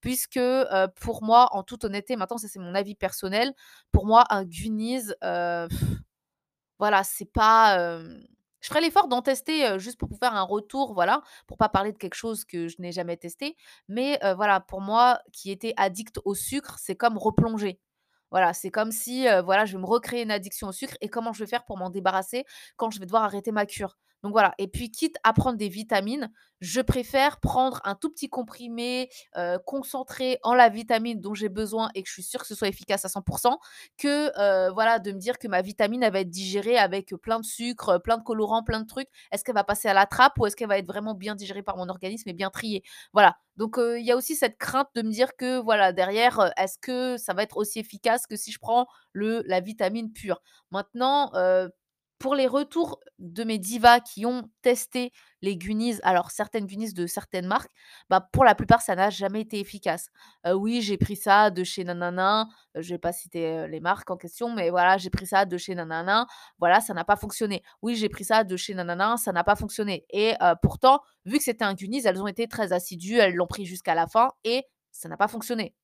puisque, 0.02 0.40
pour 1.02 1.24
moi, 1.24 1.50
en 1.52 1.64
toute 1.64 1.84
honnêteté, 1.86 2.16
maintenant 2.16 2.38
ça 2.38 2.48
c'est 2.48 2.60
mon 2.60 2.76
avis 2.76 2.96
personnel, 2.96 3.54
pour 3.92 4.06
moi 4.06 4.26
un 4.30 4.44
Goonies, 4.46 5.12
heu 5.24 5.68
voilà, 6.80 7.04
c'est 7.04 7.26
pas, 7.32 8.00
je 8.66 8.70
ferai 8.70 8.82
l'effort 8.82 9.08
d'en 9.08 9.22
tester, 9.22 9.78
juste 9.80 10.00
pour 10.00 10.10
vous 10.10 10.18
faire 10.18 10.34
un 10.34 10.42
retour, 10.42 10.96
voilà, 10.96 11.22
pour 11.46 11.56
pas 11.58 11.70
parler 11.70 11.92
de 11.92 11.98
quelque 12.00 12.16
chose 12.16 12.46
que 12.46 12.68
je 12.68 12.78
n'ai 12.80 12.92
jamais 12.92 13.16
testé. 13.16 13.56
Mais, 13.88 14.20
voilà, 14.36 14.60
pour 14.60 14.82
moi 14.82 15.20
qui 15.32 15.52
étais 15.52 15.74
addict 15.78 16.20
au 16.26 16.34
sucre, 16.34 16.78
c'est 16.80 16.96
comme 16.96 17.18
replonger. 17.18 17.80
Voilà, 18.32 18.54
c'est 18.54 18.72
comme 18.72 18.92
si, 18.92 19.28
voilà, 19.44 19.66
je 19.66 19.74
vais 19.78 19.82
me 19.82 19.86
recréer 19.88 20.24
une 20.24 20.32
addiction 20.32 20.68
au 20.70 20.72
sucre 20.72 20.96
et 21.00 21.10
comment 21.10 21.32
je 21.32 21.44
vais 21.44 21.50
faire 21.50 21.64
pour 21.64 21.78
m'en 21.78 21.92
débarrasser 21.92 22.44
quand 22.76 22.90
je 22.90 23.00
vais 23.00 23.06
devoir 23.06 23.24
arrêter 23.24 23.52
ma 23.52 23.68
cure? 23.68 23.98
Donc 24.26 24.34
voilà 24.34 24.54
et 24.58 24.68
puis 24.68 24.92
quitte 24.92 25.18
à 25.24 25.34
prendre 25.34 25.58
des 25.58 25.70
vitamines, 25.70 26.32
je 26.62 26.82
préfère 26.82 27.40
prendre 27.40 27.80
un 27.86 27.96
tout 27.96 28.10
petit 28.10 28.30
comprimé, 28.30 29.10
heu, 29.38 29.60
concentré 29.66 30.40
en 30.44 30.56
la 30.56 30.70
vitamine 30.70 31.22
dont 31.22 31.36
j'ai 31.36 31.50
besoin 31.50 31.90
et 31.96 32.04
que 32.04 32.10
je 32.10 32.14
suis 32.16 32.24
sûre 32.24 32.42
que 32.42 32.48
ce 32.48 32.56
soit 32.56 32.68
efficace 32.70 33.06
à 33.06 33.10
100% 33.10 33.60
que, 34.00 34.32
heu, 34.40 34.72
voilà, 34.74 35.00
de 35.00 35.12
me 35.12 35.20
dire 35.20 35.38
que 35.38 35.48
ma 35.48 35.62
vitamine, 35.62 36.04
elle 36.04 36.14
va 36.14 36.22
être 36.22 36.30
digérée 36.32 36.78
avec, 36.80 37.14
plein 37.22 37.40
de 37.40 37.46
sucre, 37.46 38.00
plein 38.00 38.18
de 38.18 38.24
colorants, 38.24 38.64
plein 38.64 38.82
de 38.82 38.88
trucs. 38.88 39.10
Est-ce 39.32 39.44
qu'elle 39.44 39.56
va 39.56 39.64
passer 39.64 39.88
à 39.90 39.94
la 39.94 40.08
trappe 40.08 40.34
ou 40.40 40.48
est-ce 40.48 40.56
qu'elle 40.56 40.70
va 40.70 40.78
être 40.80 40.88
vraiment 40.88 41.14
bien 41.16 41.36
digérée 41.36 41.64
par 41.64 41.78
mon 41.78 41.90
organisme 41.90 42.30
et 42.30 42.34
bien 42.34 42.50
triée? 42.50 42.84
Voilà, 43.14 43.38
donc 43.58 43.78
il 43.80 44.04
y 44.06 44.12
a 44.12 44.18
aussi 44.18 44.36
cette 44.36 44.58
crainte 44.58 44.90
de 44.96 45.02
me 45.04 45.12
dire 45.12 45.36
que, 45.38 45.60
voilà, 45.62 45.94
derrière, 45.94 46.52
est-ce 46.58 46.78
que 46.80 47.18
ça 47.18 47.34
va 47.34 47.44
être 47.44 47.58
aussi 47.58 47.80
efficace 47.80 48.28
que 48.28 48.36
si 48.36 48.52
je 48.52 48.60
prends 48.60 48.88
le 49.14 49.44
la 49.46 49.60
vitamine 49.62 50.12
pure? 50.12 50.42
Maintenant, 50.72 51.32
pour 52.26 52.34
les 52.34 52.48
retours 52.48 53.00
de 53.20 53.44
mes 53.44 53.60
divas 53.60 54.00
qui 54.00 54.26
ont 54.26 54.50
testé 54.64 55.12
les 55.44 55.56
Gunies, 55.58 55.98
alors 56.02 56.32
certaines 56.32 56.66
Gunies 56.66 56.92
de 56.92 57.06
certaines 57.06 57.46
marques, 57.46 57.70
bah, 58.10 58.20
pour 58.34 58.44
la 58.44 58.56
plupart, 58.56 58.82
ça 58.82 58.96
n'a 58.96 59.12
jamais 59.12 59.42
été 59.42 59.60
efficace. 59.60 60.08
Heu, 60.48 60.56
oui, 60.56 60.82
j'ai 60.82 60.98
pris 60.98 61.16
ça 61.16 61.52
de 61.52 61.64
chez 61.64 61.84
nanana, 61.84 62.48
heu, 62.76 62.82
je 62.82 62.96
vais 62.96 62.98
pas 62.98 63.12
citer, 63.12 63.46
heu, 63.46 63.66
les 63.68 63.80
marques 63.80 64.10
en 64.10 64.18
question, 64.18 64.50
mais 64.52 64.72
voilà, 64.72 64.98
j'ai 64.98 65.12
pris 65.12 65.28
ça 65.28 65.46
de 65.46 65.56
chez 65.56 65.76
nanana, 65.76 66.26
voilà, 66.58 66.82
ça 66.82 66.96
n'a 66.96 67.04
pas 67.04 67.16
fonctionné. 67.16 67.62
Oui, 67.84 67.96
j'ai 67.96 68.10
pris 68.10 68.24
ça 68.24 68.44
de 68.44 68.58
chez 68.58 68.74
nanana, 68.74 69.18
ça 69.18 69.32
n'a 69.32 69.44
pas 69.44 69.56
fonctionné 69.56 70.04
et 70.10 70.32
heu, 70.42 70.56
pourtant, 70.64 71.02
vu 71.26 71.38
que 71.38 71.44
c'était 71.44 71.64
un 71.64 71.76
Gunies, 71.76 72.02
elles 72.08 72.20
ont 72.24 72.28
été 72.28 72.48
très 72.48 72.74
assidues, 72.74 73.20
elles 73.20 73.36
l'ont 73.36 73.46
pris 73.46 73.68
jusqu'à 73.68 73.94
la 73.94 74.08
fin 74.08 74.32
et 74.44 74.64
ça 74.92 75.08
n'a 75.10 75.18
pas 75.18 75.28
fonctionné. 75.28 75.76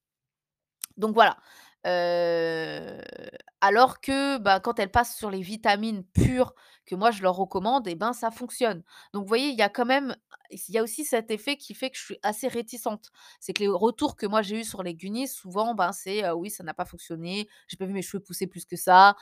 Donc 0.97 1.13
voilà, 1.13 1.37
alors 1.83 4.01
que, 4.01 4.37
bah, 4.39 4.59
quand 4.59 4.79
elles 4.79 4.91
passent 4.91 5.15
sur 5.15 5.29
les 5.31 5.41
vitamines 5.41 6.03
pures 6.13 6.53
que 6.85 6.95
moi 6.95 7.11
je 7.11 7.21
leur 7.21 7.35
recommande 7.35 7.87
et 7.87 7.95
ben, 7.95 8.13
ça 8.13 8.31
fonctionne. 8.31 8.83
Donc 9.13 9.23
vous 9.23 9.27
voyez, 9.27 9.49
il 9.49 9.57
y 9.57 9.61
a 9.61 9.69
quand 9.69 9.85
même 9.85 10.15
il 10.49 10.75
y 10.75 10.77
a 10.77 10.83
aussi 10.83 11.05
cet 11.05 11.31
effet 11.31 11.55
qui 11.55 11.73
fait 11.73 11.89
que 11.89 11.97
je 11.97 12.03
suis 12.03 12.19
assez 12.23 12.47
réticente. 12.49 13.09
C'est 13.39 13.53
que 13.53 13.61
les 13.63 13.69
retours 13.69 14.17
que 14.17 14.25
moi 14.25 14.41
j'ai 14.41 14.59
eus 14.61 14.65
sur 14.65 14.83
les 14.83 14.93
Gunies 14.95 15.27
souvent, 15.29 15.73
ben, 15.75 15.93
c'est, 15.93 16.29
«Oui, 16.31 16.49
ça 16.49 16.63
n'a 16.63 16.73
pas 16.73 16.83
fonctionné, 16.85 17.47
j'ai 17.67 17.77
pas 17.77 17.85
vu 17.85 17.93
mes 17.93 18.01
cheveux 18.01 18.21
pousser 18.21 18.47
plus 18.47 18.65
que 18.65 18.75
ça, 18.75 19.15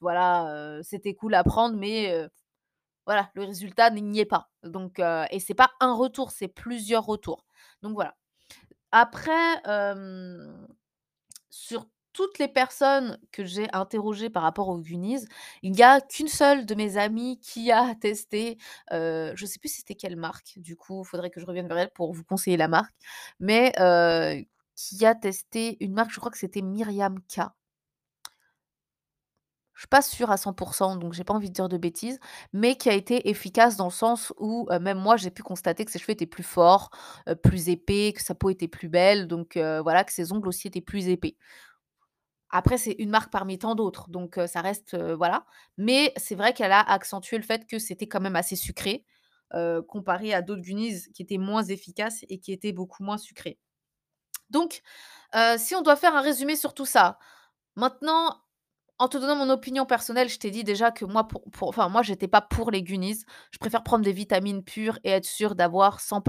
voilà, 0.00 0.78
c'était 0.82 1.14
cool 1.14 1.34
à 1.34 1.44
prendre 1.44 1.76
mais 1.76 2.12
voilà, 3.06 3.30
le 3.34 3.44
résultat 3.44 3.90
n'y 3.90 4.20
est 4.20 4.24
pas». 4.26 4.50
Donc 4.64 4.98
et 5.00 5.40
c'est 5.40 5.54
pas 5.54 5.70
un 5.80 5.94
retour, 5.94 6.30
c'est 6.32 6.48
plusieurs 6.48 7.04
retours. 7.06 7.44
Donc 7.82 7.94
voilà. 7.94 8.14
Après, 8.92 9.62
sur 11.50 11.86
toutes 12.12 12.38
les 12.38 12.48
personnes 12.48 13.18
que 13.30 13.44
j'ai 13.44 13.68
interrogées 13.74 14.30
par 14.30 14.42
rapport 14.42 14.68
aux 14.68 14.78
Gunies, 14.78 15.26
il 15.62 15.72
n'y 15.72 15.82
a 15.82 16.00
qu'une 16.00 16.28
seule 16.28 16.64
de 16.64 16.74
mes 16.74 16.96
amies 16.96 17.38
qui 17.40 17.70
a 17.70 17.94
testé, 17.94 18.56
je 18.90 19.44
sais 19.46 19.58
plus 19.58 19.68
c'était 19.68 19.94
quelle 19.94 20.16
marque, 20.16 20.54
du 20.58 20.76
coup, 20.76 21.02
il 21.04 21.06
faudrait 21.06 21.30
que 21.30 21.40
je 21.40 21.46
revienne 21.46 21.68
vers 21.68 21.78
elle 21.78 21.90
pour 21.90 22.12
vous 22.14 22.24
conseiller 22.24 22.56
la 22.56 22.68
marque, 22.68 22.94
mais 23.38 23.72
qui 24.74 25.04
a 25.04 25.14
testé 25.14 25.76
une 25.80 25.92
marque, 25.92 26.10
je 26.10 26.20
crois 26.20 26.30
que 26.30 26.38
c'était 26.38 26.62
Myriam 26.62 27.18
K. 27.28 27.40
Je 29.76 29.82
suis 29.82 29.88
pas 29.88 30.00
sûre 30.00 30.30
à 30.30 30.36
100% 30.36 30.96
donc 30.96 31.12
j'ai 31.12 31.22
pas 31.22 31.34
envie 31.34 31.50
de 31.50 31.54
dire 31.54 31.68
de 31.68 31.76
bêtises, 31.76 32.18
mais 32.54 32.76
qui 32.76 32.88
a 32.88 32.94
été 32.94 33.28
efficace 33.28 33.76
dans 33.76 33.84
le 33.84 33.90
sens 33.90 34.32
où, 34.38 34.66
même 34.80 34.98
moi 34.98 35.18
j'ai 35.18 35.30
pu 35.30 35.42
constater 35.42 35.84
que 35.84 35.90
ses 35.92 35.98
cheveux 35.98 36.12
étaient 36.12 36.24
plus 36.24 36.42
forts, 36.42 36.90
plus 37.42 37.68
épais, 37.68 38.14
que 38.16 38.22
sa 38.22 38.34
peau 38.34 38.48
était 38.48 38.68
plus 38.68 38.88
belle, 38.88 39.28
donc 39.28 39.56
voilà, 39.56 40.02
que 40.02 40.12
ses 40.12 40.32
ongles 40.32 40.48
aussi 40.48 40.66
étaient 40.66 40.80
plus 40.80 41.08
épais. 41.08 41.36
Après 42.48 42.78
c'est 42.78 42.92
une 42.98 43.10
marque 43.10 43.30
parmi 43.30 43.58
tant 43.58 43.74
d'autres, 43.74 44.08
donc 44.08 44.40
ça 44.46 44.62
reste, 44.62 44.96
voilà, 44.96 45.44
mais 45.76 46.14
c'est 46.16 46.36
vrai 46.36 46.54
qu'elle 46.54 46.72
a 46.72 46.80
accentué 46.80 47.36
le 47.36 47.44
fait 47.44 47.66
que 47.66 47.78
c'était 47.78 48.08
quand 48.08 48.20
même 48.20 48.36
assez 48.36 48.56
sucré, 48.56 49.04
comparé 49.88 50.32
à 50.32 50.40
d'autres 50.40 50.62
Gunies 50.62 51.02
qui 51.12 51.20
étaient 51.20 51.36
moins 51.36 51.64
efficaces 51.64 52.24
et 52.30 52.38
qui 52.38 52.52
étaient 52.52 52.72
beaucoup 52.72 53.02
moins 53.02 53.18
sucrés. 53.18 53.58
Donc 54.48 54.80
si 55.58 55.74
on 55.74 55.82
doit 55.82 55.96
faire 55.96 56.16
un 56.16 56.22
résumé 56.22 56.56
sur 56.56 56.72
tout 56.72 56.86
ça, 56.86 57.18
maintenant 57.74 58.40
en 58.98 59.08
te 59.08 59.18
donnant 59.18 59.36
mon 59.36 59.50
opinion 59.50 59.84
personnelle, 59.84 60.28
je 60.30 60.38
t'ai 60.38 60.50
dit 60.50 60.64
déjà 60.64 60.90
que 60.90 61.04
moi 61.04 61.28
pour 61.28 61.42
pour 61.50 61.68
enfin 61.68 61.88
moi 61.90 62.02
j'étais 62.02 62.28
pas 62.28 62.40
pour 62.40 62.70
les 62.70 62.82
Gunies. 62.82 63.24
Je 63.50 63.58
préfère 63.58 63.82
prendre 63.82 64.04
des 64.04 64.12
vitamines 64.12 64.62
pures 64.64 64.98
et 65.04 65.10
être 65.10 65.26
sûre 65.26 65.54
d'avoir 65.54 66.00
100 66.00 66.22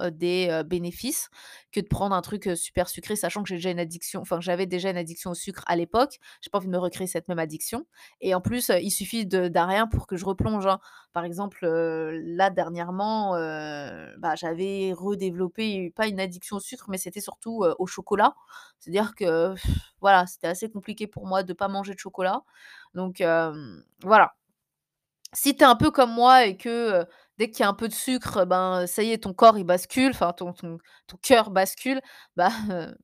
heu, 0.00 0.10
des, 0.10 0.48
heu, 0.50 0.62
bénéfices 0.62 1.28
que 1.72 1.80
de 1.80 1.86
prendre 1.86 2.14
un 2.14 2.22
truc, 2.22 2.46
heu, 2.46 2.56
super 2.56 2.88
sucré, 2.88 3.16
sachant 3.16 3.42
que 3.42 3.48
j'ai 3.50 3.56
déjà 3.56 3.70
une 3.70 3.78
addiction 3.80 4.20
enfin 4.22 4.40
j'avais 4.40 4.66
déjà 4.66 4.90
une 4.90 4.96
addiction 4.96 5.30
au 5.32 5.34
sucre 5.34 5.62
à 5.66 5.76
l'époque. 5.76 6.18
J'ai 6.40 6.48
pas 6.50 6.58
envie 6.58 6.68
de 6.68 6.72
me 6.72 6.78
recréer 6.78 7.06
cette 7.06 7.28
même 7.28 7.38
addiction 7.38 7.86
et 8.22 8.34
en 8.34 8.40
plus, 8.40 8.70
il 8.80 8.90
suffit 8.90 9.26
de 9.26 9.50
rien 9.58 9.86
pour 9.86 10.06
que 10.06 10.16
je 10.16 10.24
replonge, 10.24 10.66
hein. 10.66 10.78
Par 11.12 11.24
exemple, 11.24 11.66
là 11.66 12.50
dernièrement, 12.50 13.32
bah, 14.18 14.34
j'avais 14.36 14.92
redéveloppé 14.96 15.90
pas 15.96 16.06
une 16.06 16.20
addiction 16.20 16.56
au 16.56 16.60
sucre, 16.60 16.86
mais 16.88 16.98
c'était 16.98 17.20
surtout, 17.20 17.64
au 17.78 17.86
chocolat. 17.86 18.34
C'est-à-dire 18.80 19.14
que 19.14 19.54
voilà, 20.00 20.26
c'était 20.26 20.46
assez 20.48 20.70
compliqué 20.70 21.06
pour 21.06 21.26
moi 21.26 21.42
de 21.42 21.52
pas 21.52 21.68
manger 21.68 21.94
de 21.94 21.98
chocolat. 21.98 22.05
Donc 22.94 23.20
hem, 23.20 23.82
voilà. 24.02 24.32
Si 25.32 25.56
tu 25.56 25.64
un 25.64 25.76
peu 25.76 25.90
comme 25.90 26.12
moi 26.12 26.46
et 26.46 26.56
que, 26.56 27.02
heu, 27.02 27.06
dès 27.38 27.50
qu'il 27.50 27.60
y 27.60 27.62
a 27.64 27.68
un 27.68 27.74
peu 27.74 27.88
de 27.88 27.92
sucre, 27.92 28.44
ben, 28.46 28.86
ça 28.86 29.02
y 29.02 29.12
est, 29.12 29.18
ton 29.24 29.34
corps 29.34 29.58
il 29.58 29.64
bascule, 29.64 30.10
enfin 30.10 30.32
ton 30.32 30.54
cœur 31.22 31.50
bascule, 31.50 32.00
bah, 32.36 32.50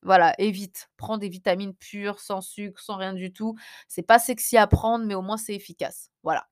voilà, 0.03 0.35
évite. 0.39 0.89
Prends 0.97 1.19
des 1.19 1.29
vitamines 1.29 1.75
pures, 1.75 2.21
sans 2.21 2.41
sucre, 2.41 2.81
sans 2.81 2.97
rien 2.97 3.13
du 3.13 3.33
tout. 3.33 3.55
C'est 3.89 4.03
pas 4.03 4.19
sexy 4.19 4.57
à 4.57 4.67
prendre, 4.67 5.05
mais 5.05 5.15
au 5.15 5.23
moins 5.23 5.37
c'est 5.37 5.55
efficace. 5.55 6.11
Voilà. 6.23 6.47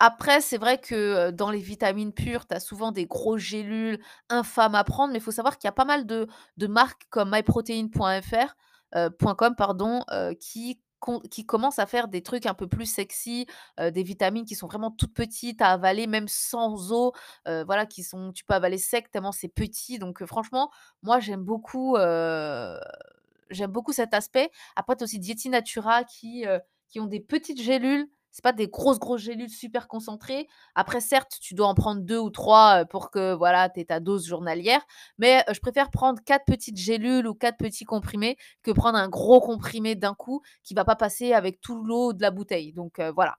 Après, 0.00 0.40
c'est 0.40 0.58
vrai 0.58 0.78
que, 0.78 1.28
heu, 1.28 1.32
dans 1.32 1.50
les 1.50 1.60
vitamines 1.60 2.12
pures, 2.12 2.46
tu 2.46 2.54
as 2.54 2.60
souvent 2.60 2.90
des 2.92 3.06
grosses 3.06 3.40
gélules 3.42 4.00
infâmes 4.30 4.74
à 4.74 4.84
prendre, 4.84 5.12
mais 5.12 5.18
il 5.20 5.22
faut 5.22 5.30
savoir 5.30 5.58
qu'il 5.58 5.68
y 5.68 5.70
a 5.70 5.72
pas 5.72 5.84
mal 5.84 6.06
de 6.06 6.26
marques 6.66 7.04
comme 7.10 7.30
myprotein.fr, 7.32 8.56
heu, 8.96 9.10
.com 9.38 9.54
pardon, 9.56 10.02
qui 10.40 10.80
qui 11.30 11.44
commencent 11.46 11.78
à 11.78 11.86
faire 11.86 12.08
des 12.08 12.22
trucs 12.22 12.46
un 12.46 12.54
peu 12.54 12.66
plus 12.66 12.86
sexy, 12.86 13.46
des 13.78 14.02
vitamines 14.02 14.44
qui 14.44 14.54
sont 14.54 14.66
vraiment 14.66 14.90
toutes 14.90 15.14
petites 15.14 15.60
à 15.62 15.68
avaler 15.68 16.06
même 16.06 16.28
sans 16.28 16.92
eau, 16.92 17.12
voilà, 17.44 17.86
qui 17.86 18.02
sont 18.02 18.32
tu 18.32 18.44
peux 18.44 18.54
avaler 18.54 18.78
sec 18.78 19.10
tellement 19.10 19.32
c'est 19.32 19.48
petit 19.48 19.98
donc 19.98 20.24
franchement, 20.24 20.70
moi 21.02 21.20
j'aime 21.20 21.42
beaucoup, 21.42 21.96
j'aime 21.96 23.70
beaucoup 23.70 23.92
cet 23.92 24.14
aspect. 24.14 24.50
Après, 24.76 24.96
tu 24.96 25.02
as 25.02 25.04
aussi 25.04 25.18
Dieti 25.18 25.48
Natura 25.48 26.04
qui, 26.04 26.44
qui 26.88 27.00
ont 27.00 27.06
des 27.06 27.20
petites 27.20 27.60
gélules 27.60 28.08
c'est 28.32 28.42
pas 28.42 28.52
des 28.52 28.68
grosses, 28.68 28.98
grosses 28.98 29.20
gélules 29.22 29.50
super 29.50 29.88
concentrées. 29.88 30.48
Après 30.74 31.00
certes, 31.00 31.32
tu 31.40 31.54
dois 31.54 31.66
en 31.68 31.74
prendre 31.74 32.02
2 32.02 32.18
ou 32.18 32.30
3 32.30 32.82
heu, 32.82 32.86
pour 32.86 33.10
que 33.10 33.34
voilà, 33.34 33.68
tu 33.70 33.80
aies 33.80 33.84
ta 33.86 34.00
dose 34.00 34.26
journalière. 34.26 34.80
Mais, 35.18 35.44
heu, 35.48 35.54
je 35.54 35.60
préfère 35.60 35.90
prendre 35.90 36.20
4 36.24 36.44
petites 36.46 36.76
gélules 36.78 37.26
ou 37.28 37.34
4 37.34 37.58
petits 37.58 37.84
comprimés 37.84 38.36
que 38.62 38.70
prendre 38.72 38.98
un 38.98 39.08
gros 39.08 39.40
comprimé 39.40 39.94
d'un 39.94 40.14
coup 40.14 40.42
qui 40.64 40.74
va 40.74 40.84
pas 40.84 40.96
passer 40.96 41.32
avec 41.34 41.60
tout 41.60 41.82
l'eau 41.84 42.12
de 42.12 42.22
la 42.22 42.30
bouteille. 42.30 42.72
Donc, 42.72 42.98
heu, 43.00 43.10
voilà. 43.14 43.36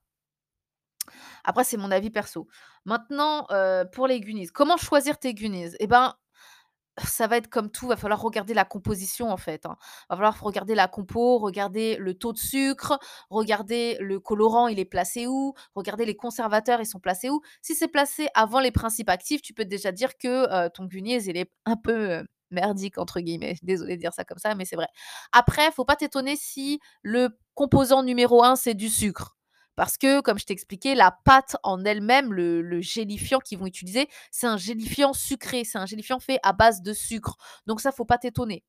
Après 1.44 1.64
c'est 1.64 1.78
mon 1.78 1.92
avis 1.92 2.10
perso. 2.10 2.48
Maintenant, 2.86 3.48
pour 3.94 4.08
les 4.08 4.20
Gunies, 4.20 4.48
comment 4.48 4.78
choisir 4.78 5.18
tes 5.20 5.34
Gunies? 5.34 5.72
Et 5.80 5.88
ben, 5.88 6.14
ça 7.06 7.28
va 7.28 7.38
être 7.38 7.50
comme 7.50 7.72
tout, 7.72 7.88
va 7.88 7.96
falloir 7.98 8.22
regarder 8.22 8.54
la 8.54 8.66
composition 8.66 9.30
en 9.32 9.38
fait, 9.38 9.66
hein. 9.66 9.78
Va 10.10 10.16
falloir 10.16 10.40
regarder 10.42 10.76
la 10.76 10.88
compo, 10.88 11.38
regarder 11.40 11.96
le 11.98 12.14
taux 12.14 12.34
de 12.34 12.38
sucre, 12.38 13.00
regarder 13.30 13.98
le 14.00 14.20
colorant, 14.20 14.68
il 14.68 14.80
est 14.80 14.86
placé 14.86 15.28
où, 15.28 15.54
regarder 15.76 16.06
les 16.06 16.16
conservateurs, 16.16 16.82
ils 16.82 16.86
sont 16.86 17.00
placés 17.00 17.30
où. 17.30 17.42
Si 17.62 17.76
c'est 17.76 17.88
placé 17.88 18.28
avant 18.36 18.60
les 18.60 18.72
principes 18.72 19.10
actifs, 19.10 19.42
tu 19.42 19.54
peux 19.54 19.66
déjà 19.66 19.92
dire 19.92 20.18
que, 20.18 20.68
ton 20.70 20.86
Gunies, 20.86 21.24
il 21.26 21.38
est 21.38 21.52
un 21.66 21.76
peu, 21.78 22.24
«merdique» 22.52 22.98
entre 23.00 23.20
guillemets. 23.20 23.56
Désolée 23.64 23.96
de 23.96 24.02
dire 24.02 24.14
ça 24.14 24.24
comme 24.26 24.38
ça, 24.38 24.54
mais 24.56 24.66
c'est 24.66 24.76
vrai. 24.76 24.88
Après, 25.32 25.72
faut 25.72 25.86
pas 25.86 25.96
t'étonner 25.96 26.36
si 26.36 26.80
le 27.02 27.30
composant 27.56 28.04
numéro 28.04 28.44
un 28.44 28.56
c'est 28.56 28.76
du 28.76 28.90
sucre. 28.90 29.36
Parce 29.76 29.98
que, 29.98 30.22
comme 30.22 30.38
je 30.40 30.46
t'ai 30.46 30.54
expliqué, 30.54 30.96
la 30.96 31.12
pâte 31.26 31.56
en 31.64 31.84
elle-même, 31.86 32.34
le 32.34 32.82
gélifiant 32.82 33.40
qu'ils 33.40 33.58
vont 33.60 33.66
utiliser, 33.66 34.08
c'est 34.32 34.48
un 34.48 34.58
gélifiant 34.58 35.14
sucré, 35.14 35.64
c'est 35.64 35.78
un 35.78 35.86
gélifiant 35.86 36.20
fait 36.20 36.40
à 36.44 36.54
base 36.54 36.82
de 36.82 36.94
sucre. 36.94 37.38
Donc 37.68 37.82
ça, 37.82 37.92
faut 37.92 38.06
pas 38.06 38.18
t'étonner. 38.18 38.64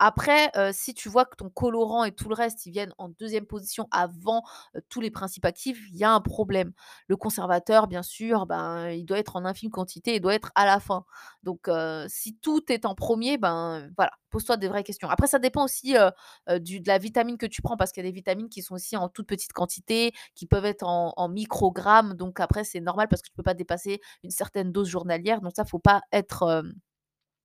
Après, 0.00 0.50
heu, 0.56 0.70
si 0.72 0.94
tu 0.94 1.08
vois 1.10 1.26
que 1.26 1.36
ton 1.36 1.50
colorant 1.50 2.04
et 2.04 2.12
tout 2.12 2.28
le 2.30 2.34
reste, 2.34 2.66
ils 2.66 2.72
viennent 2.72 2.94
en 2.98 3.10
deuxième 3.10 3.46
position 3.46 3.86
avant, 3.92 4.42
heu, 4.76 4.80
tous 4.88 5.00
les 5.02 5.10
principes 5.10 5.44
actifs, 5.44 5.78
il 5.92 5.96
y 5.98 6.04
a 6.04 6.10
un 6.12 6.20
problème. 6.22 6.72
Le 7.08 7.16
conservateur, 7.16 7.86
bien 7.86 8.02
sûr, 8.02 8.46
ben, 8.46 8.88
il 8.90 9.04
doit 9.04 9.18
être 9.18 9.36
en 9.36 9.44
infime 9.44 9.70
quantité, 9.70 10.16
il 10.16 10.20
doit 10.20 10.34
être 10.34 10.50
à 10.54 10.66
la 10.66 10.80
fin. 10.80 11.04
Donc 11.42 11.68
heu, 11.68 12.06
si 12.08 12.36
tout 12.38 12.62
est 12.72 12.86
en 12.86 12.94
premier, 12.94 13.38
ben, 13.38 13.90
voilà, 13.96 14.12
pose-toi 14.30 14.56
des 14.56 14.68
vraies 14.68 14.84
questions. 14.84 15.08
Après 15.10 15.26
ça 15.28 15.38
dépend 15.38 15.64
aussi, 15.64 15.94
de 16.48 16.88
la 16.88 16.98
vitamine 16.98 17.38
que 17.38 17.46
tu 17.46 17.62
prends 17.62 17.76
parce 17.76 17.92
qu'il 17.92 18.04
y 18.04 18.06
a 18.06 18.10
des 18.10 18.14
vitamines 18.14 18.48
qui 18.48 18.62
sont 18.62 18.74
aussi 18.74 18.96
en 18.96 19.08
toute 19.08 19.26
petite 19.26 19.52
quantité, 19.52 20.12
qui 20.34 20.46
peuvent 20.46 20.64
être 20.64 20.84
en 20.86 21.28
microgrammes, 21.28 22.14
donc 22.14 22.40
après 22.40 22.64
c'est 22.64 22.80
normal 22.80 23.08
parce 23.08 23.22
que 23.22 23.28
tu 23.28 23.34
peux 23.34 23.42
pas 23.42 23.54
dépasser 23.54 24.00
une 24.22 24.30
certaine 24.30 24.72
dose 24.72 24.88
journalière, 24.88 25.40
donc 25.40 25.52
ça, 25.56 25.64
faut 25.64 25.78
pas 25.78 26.00
être, 26.12 26.62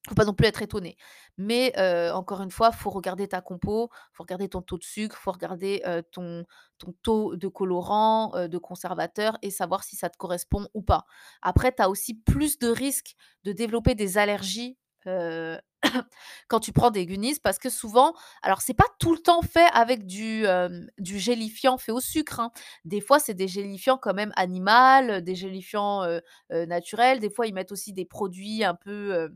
Faut 0.08 0.16
pas 0.16 0.26
non 0.26 0.34
plus 0.34 0.46
être 0.48 0.62
étonné. 0.62 0.98
Mais, 1.38 1.74
encore 2.14 2.42
une 2.42 2.52
fois, 2.52 2.72
faut 2.72 2.90
regarder 2.92 3.28
ta 3.28 3.42
compo, 3.42 3.90
faut 4.14 4.24
regarder 4.24 4.50
ton 4.50 4.62
taux 4.62 4.78
de 4.78 4.84
sucre, 4.84 5.18
faut 5.18 5.32
regarder, 5.32 5.82
ton 6.12 6.46
ton 6.78 6.94
taux 7.04 7.36
de 7.38 7.48
colorant, 7.48 8.48
de 8.48 8.58
conservateur 8.58 9.38
et 9.42 9.50
savoir 9.50 9.84
si 9.84 9.96
ça 9.96 10.10
te 10.10 10.18
correspond 10.18 10.68
ou 10.74 10.82
pas. 10.82 11.06
Après, 11.42 11.72
tu 11.74 11.82
as 11.82 11.90
aussi 11.90 12.14
plus 12.16 12.60
de 12.60 12.68
risques 12.68 13.16
de 13.44 13.52
développer 13.54 13.96
des 13.96 14.18
allergies, 14.18 14.78
quand 16.48 16.60
tu 16.60 16.72
prends 16.74 16.90
des 16.92 17.06
gunies 17.06 17.36
parce 17.44 17.60
que 17.60 17.70
souvent 17.70 18.14
alors 18.42 18.62
c'est 18.62 18.74
pas 18.74 18.88
tout 19.00 19.14
le 19.14 19.20
temps 19.20 19.42
fait 19.44 19.68
avec 19.74 20.06
du, 20.08 20.46
du 20.98 21.20
gélifiant 21.20 21.78
fait 21.78 21.92
au 21.92 22.00
sucre, 22.02 22.40
hein. 22.40 22.52
Des 22.86 23.02
fois, 23.02 23.20
c'est 23.20 23.34
des 23.36 23.48
gélifiants 23.48 23.98
quand 23.98 24.14
même 24.16 24.32
animal, 24.36 25.24
des 25.24 25.36
gélifiants, 25.36 26.04
naturels. 26.52 27.20
Des 27.20 27.30
fois, 27.30 27.48
ils 27.48 27.54
mettent 27.54 27.72
aussi 27.72 27.94
des 27.94 28.06
produits 28.06 28.64
un 28.64 28.76
peu, 28.76 29.30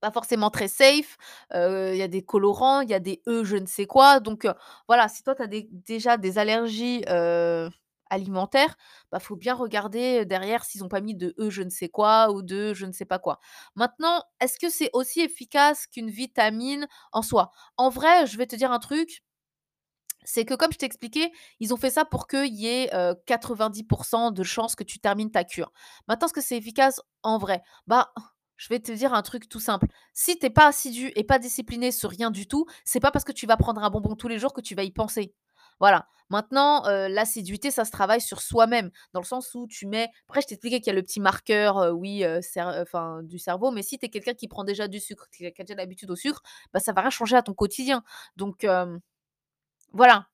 pas 0.00 0.10
forcément 0.12 0.50
très 0.50 0.68
safe, 0.68 1.16
il 1.54 1.96
y 1.96 2.02
a 2.02 2.08
des 2.08 2.22
colorants, 2.22 2.80
il 2.82 2.90
y 2.90 2.94
a 2.94 3.00
des 3.00 3.22
E 3.28 3.44
je 3.44 3.56
ne 3.56 3.66
sais 3.66 3.86
quoi, 3.86 4.20
donc 4.20 4.46
voilà, 4.88 5.08
si 5.08 5.22
toi 5.22 5.34
tu 5.34 5.42
as 5.42 5.46
déjà 5.72 6.16
des 6.16 6.38
allergies, 6.38 7.04
alimentaires, 8.10 8.76
bah, 9.12 9.20
faut 9.20 9.36
bien 9.36 9.54
regarder 9.54 10.24
derrière 10.24 10.64
s'ils 10.64 10.82
ont 10.84 10.88
pas 10.88 11.00
mis 11.00 11.14
de 11.14 11.34
E 11.38 11.50
je 11.50 11.62
ne 11.62 11.68
sais 11.70 11.88
quoi 11.88 12.30
ou 12.32 12.42
de 12.42 12.72
je 12.74 12.86
ne 12.86 12.92
sais 12.92 13.04
pas 13.04 13.18
quoi. 13.18 13.38
Maintenant, 13.74 14.22
est-ce 14.40 14.58
que 14.58 14.70
c'est 14.70 14.90
aussi 14.94 15.20
efficace 15.20 15.86
qu'une 15.86 16.10
vitamine 16.10 16.86
en 17.12 17.22
soi? 17.22 17.50
En 17.76 17.90
vrai, 17.90 18.26
je 18.26 18.38
vais 18.38 18.46
te 18.46 18.56
dire 18.56 18.72
un 18.72 18.78
truc 18.78 19.22
c'est 20.24 20.44
que 20.44 20.54
comme 20.54 20.72
je 20.72 20.78
t'ai 20.78 20.86
expliqué, 20.86 21.32
ils 21.60 21.72
ont 21.72 21.76
fait 21.76 21.90
ça 21.90 22.04
pour 22.04 22.26
qu'il 22.28 22.54
y 22.54 22.66
ait, 22.66 22.90
heu, 22.94 23.14
90 23.26 23.84
de 24.32 24.42
chances 24.42 24.74
que 24.74 24.84
tu 24.84 24.98
termines 24.98 25.30
ta 25.30 25.44
cure. 25.44 25.72
Maintenant, 26.08 26.26
est-ce 26.26 26.34
que 26.34 26.40
c'est 26.42 26.56
efficace 26.58 27.00
en 27.22 27.38
vrai? 27.38 27.62
Bah, 27.86 28.12
je 28.58 28.68
vais 28.68 28.80
te 28.80 28.92
dire 28.92 29.14
un 29.14 29.22
truc 29.22 29.48
tout 29.48 29.60
simple. 29.60 29.86
Si 30.14 30.38
tu 30.38 30.46
es 30.46 30.50
pas 30.50 30.68
assidu 30.68 31.12
et 31.16 31.24
pas 31.24 31.38
discipliné 31.40 31.92
sur 31.92 32.10
rien 32.10 32.30
du 32.30 32.46
tout, 32.48 32.66
c'est 32.84 33.00
pas 33.00 33.12
parce 33.12 33.24
que 33.24 33.32
tu 33.32 33.46
vas 33.46 33.56
prendre 33.56 33.82
un 33.82 33.90
bonbon 33.90 34.16
tous 34.16 34.28
les 34.28 34.38
jours 34.38 34.52
que 34.54 34.60
tu 34.62 34.74
vas 34.76 34.84
y 34.84 34.92
penser. 34.92 35.34
Voilà. 35.80 36.08
Maintenant, 36.30 36.84
heu, 36.88 37.08
l'assiduité, 37.08 37.70
ça 37.70 37.84
se 37.86 37.90
travaille 37.92 38.20
sur 38.20 38.42
soi-même, 38.42 38.90
dans 39.14 39.20
le 39.20 39.26
sens 39.26 39.54
où 39.54 39.66
tu 39.68 39.86
mets 39.86 40.10
après 40.28 40.42
je 40.42 40.48
t'ai 40.48 40.54
expliqué 40.56 40.80
qu'il 40.80 40.88
y 40.88 40.90
a 40.90 40.94
le 40.94 41.02
petit 41.02 41.20
marqueur, 41.20 41.78
heu, 41.80 41.90
oui, 41.92 42.24
cer 42.42 42.66
enfin 42.82 43.22
du 43.22 43.38
cerveau, 43.38 43.70
mais 43.70 43.82
si 43.82 43.98
tu 43.98 44.06
es 44.06 44.10
quelqu'un 44.10 44.34
qui 44.34 44.48
prend 44.48 44.64
déjà 44.64 44.88
du 44.88 45.00
sucre, 45.00 45.28
qui 45.32 45.46
a 45.46 45.50
déjà 45.50 45.74
l'habitude 45.76 46.10
au 46.10 46.16
sucre, 46.16 46.42
bah, 46.74 46.80
ça 46.80 46.92
va 46.92 47.00
rien 47.02 47.10
changer 47.10 47.36
à 47.36 47.42
ton 47.42 47.54
quotidien. 47.54 48.02
Donc 48.36 48.64
hem 48.64 49.00
voilà 49.92 50.26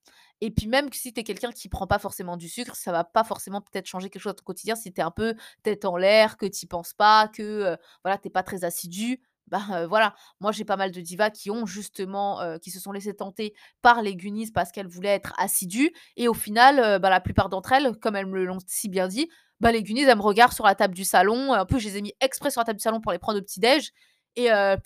et 0.44 0.50
puis 0.50 0.66
même 0.66 0.92
si 0.92 1.12
tu 1.12 1.20
es 1.20 1.24
quelqu'un 1.24 1.52
qui 1.52 1.68
prend 1.68 1.86
pas 1.86 1.98
forcément 1.98 2.36
du 2.36 2.48
sucre, 2.48 2.76
ça 2.76 2.92
va 2.92 3.04
pas 3.04 3.24
forcément 3.24 3.60
peut-être 3.60 3.86
changer 3.86 4.10
quelque 4.10 4.22
chose 4.22 4.32
à 4.32 4.34
ton 4.34 4.44
quotidien 4.44 4.76
si 4.76 4.92
tu 4.92 5.00
es 5.00 5.04
un 5.04 5.10
peu 5.10 5.34
tête 5.62 5.84
en 5.84 5.96
l'air, 5.96 6.36
que 6.36 6.46
tu 6.46 6.66
penses 6.66 6.92
pas, 6.92 7.28
que, 7.28 7.42
heu, 7.74 7.76
voilà, 8.04 8.18
tu 8.18 8.30
pas 8.30 8.42
très 8.42 8.64
assidu. 8.64 9.20
Bah, 9.48 9.86
voilà. 9.88 10.14
Moi, 10.40 10.52
j'ai 10.52 10.64
pas 10.64 10.76
mal 10.76 10.90
de 10.90 11.00
divas 11.00 11.30
qui 11.30 11.50
ont 11.50 11.66
justement, 11.66 12.40
qui 12.60 12.70
se 12.70 12.80
sont 12.80 12.92
laissées 12.92 13.14
tenter 13.14 13.54
par 13.82 14.02
les 14.02 14.16
Goonies 14.16 14.50
parce 14.52 14.72
qu'elles 14.72 14.86
voulaient 14.88 15.14
être 15.14 15.32
assidues 15.38 15.92
et 16.16 16.28
au 16.28 16.34
final, 16.34 16.98
bah, 17.00 17.10
la 17.10 17.20
plupart 17.20 17.48
d'entre 17.50 17.72
elles, 17.72 17.92
comme 17.98 18.16
elles 18.16 18.26
me 18.26 18.44
l'ont 18.44 18.58
si 18.66 18.88
bien 18.88 19.06
dit, 19.08 19.28
bah, 19.60 19.70
les 19.72 19.82
Goonies, 19.82 20.02
elles 20.02 20.16
me 20.16 20.22
regardent 20.22 20.52
sur 20.54 20.64
la 20.66 20.74
table 20.74 20.94
du 20.94 21.04
salon, 21.04 21.52
en 21.52 21.66
plus, 21.66 21.80
je 21.80 21.88
les 21.88 21.98
ai 21.98 22.02
mis 22.02 22.12
exprès 22.20 22.50
sur 22.50 22.60
la 22.60 22.64
table 22.64 22.78
du 22.78 22.82
salon 22.82 23.00
pour 23.00 23.12
les 23.12 23.18
prendre 23.18 23.38
au 23.38 23.42
petit 23.42 23.60
déj 23.60 23.90
et 24.36 24.50
heu, 24.50 24.76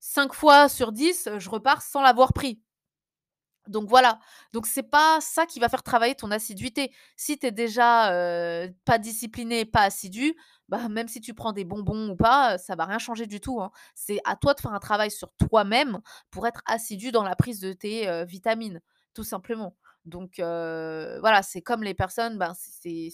5 0.00 0.32
fois 0.34 0.68
sur 0.68 0.92
10, 0.92 1.28
je 1.38 1.50
repars 1.50 1.82
sans 1.82 2.02
l'avoir 2.02 2.32
pris. 2.32 2.60
Donc 3.68 3.88
voilà, 3.88 4.18
donc 4.52 4.66
c'est 4.66 4.82
pas 4.82 5.18
ça 5.20 5.46
qui 5.46 5.58
va 5.58 5.68
faire 5.70 5.82
travailler 5.82 6.14
ton 6.14 6.30
assiduité. 6.30 6.92
Si 7.16 7.38
tu 7.38 7.50
déjà, 7.52 8.10
pas 8.84 8.98
discipliné, 8.98 9.64
pas 9.64 9.82
assidu, 9.82 10.34
bah, 10.68 10.88
même 10.88 11.08
si 11.08 11.20
tu 11.20 11.34
prends 11.34 11.52
des 11.52 11.64
bonbons 11.64 12.10
ou 12.10 12.16
pas, 12.16 12.58
ça 12.58 12.74
va 12.76 12.84
rien 12.86 12.98
changer 12.98 13.26
du 13.26 13.40
tout, 13.40 13.60
hein. 13.60 13.70
C'est 13.94 14.18
à 14.24 14.36
toi 14.36 14.54
de 14.54 14.60
faire 14.60 14.72
un 14.74 14.80
travail 14.80 15.10
sur 15.10 15.32
toi-même 15.48 16.00
pour 16.30 16.46
être 16.46 16.62
assidu 16.66 17.10
dans 17.12 17.22
la 17.22 17.36
prise 17.36 17.60
de 17.60 17.72
tes, 17.72 18.24
vitamines, 18.26 18.80
tout 19.14 19.24
simplement. 19.24 19.76
Donc 20.04 20.34
voilà, 20.38 21.42
c'est 21.42 21.62
comme 21.62 21.82
les 21.82 21.94
personnes, 21.94 22.38
ben, 22.38 22.52
c'est 22.56 23.08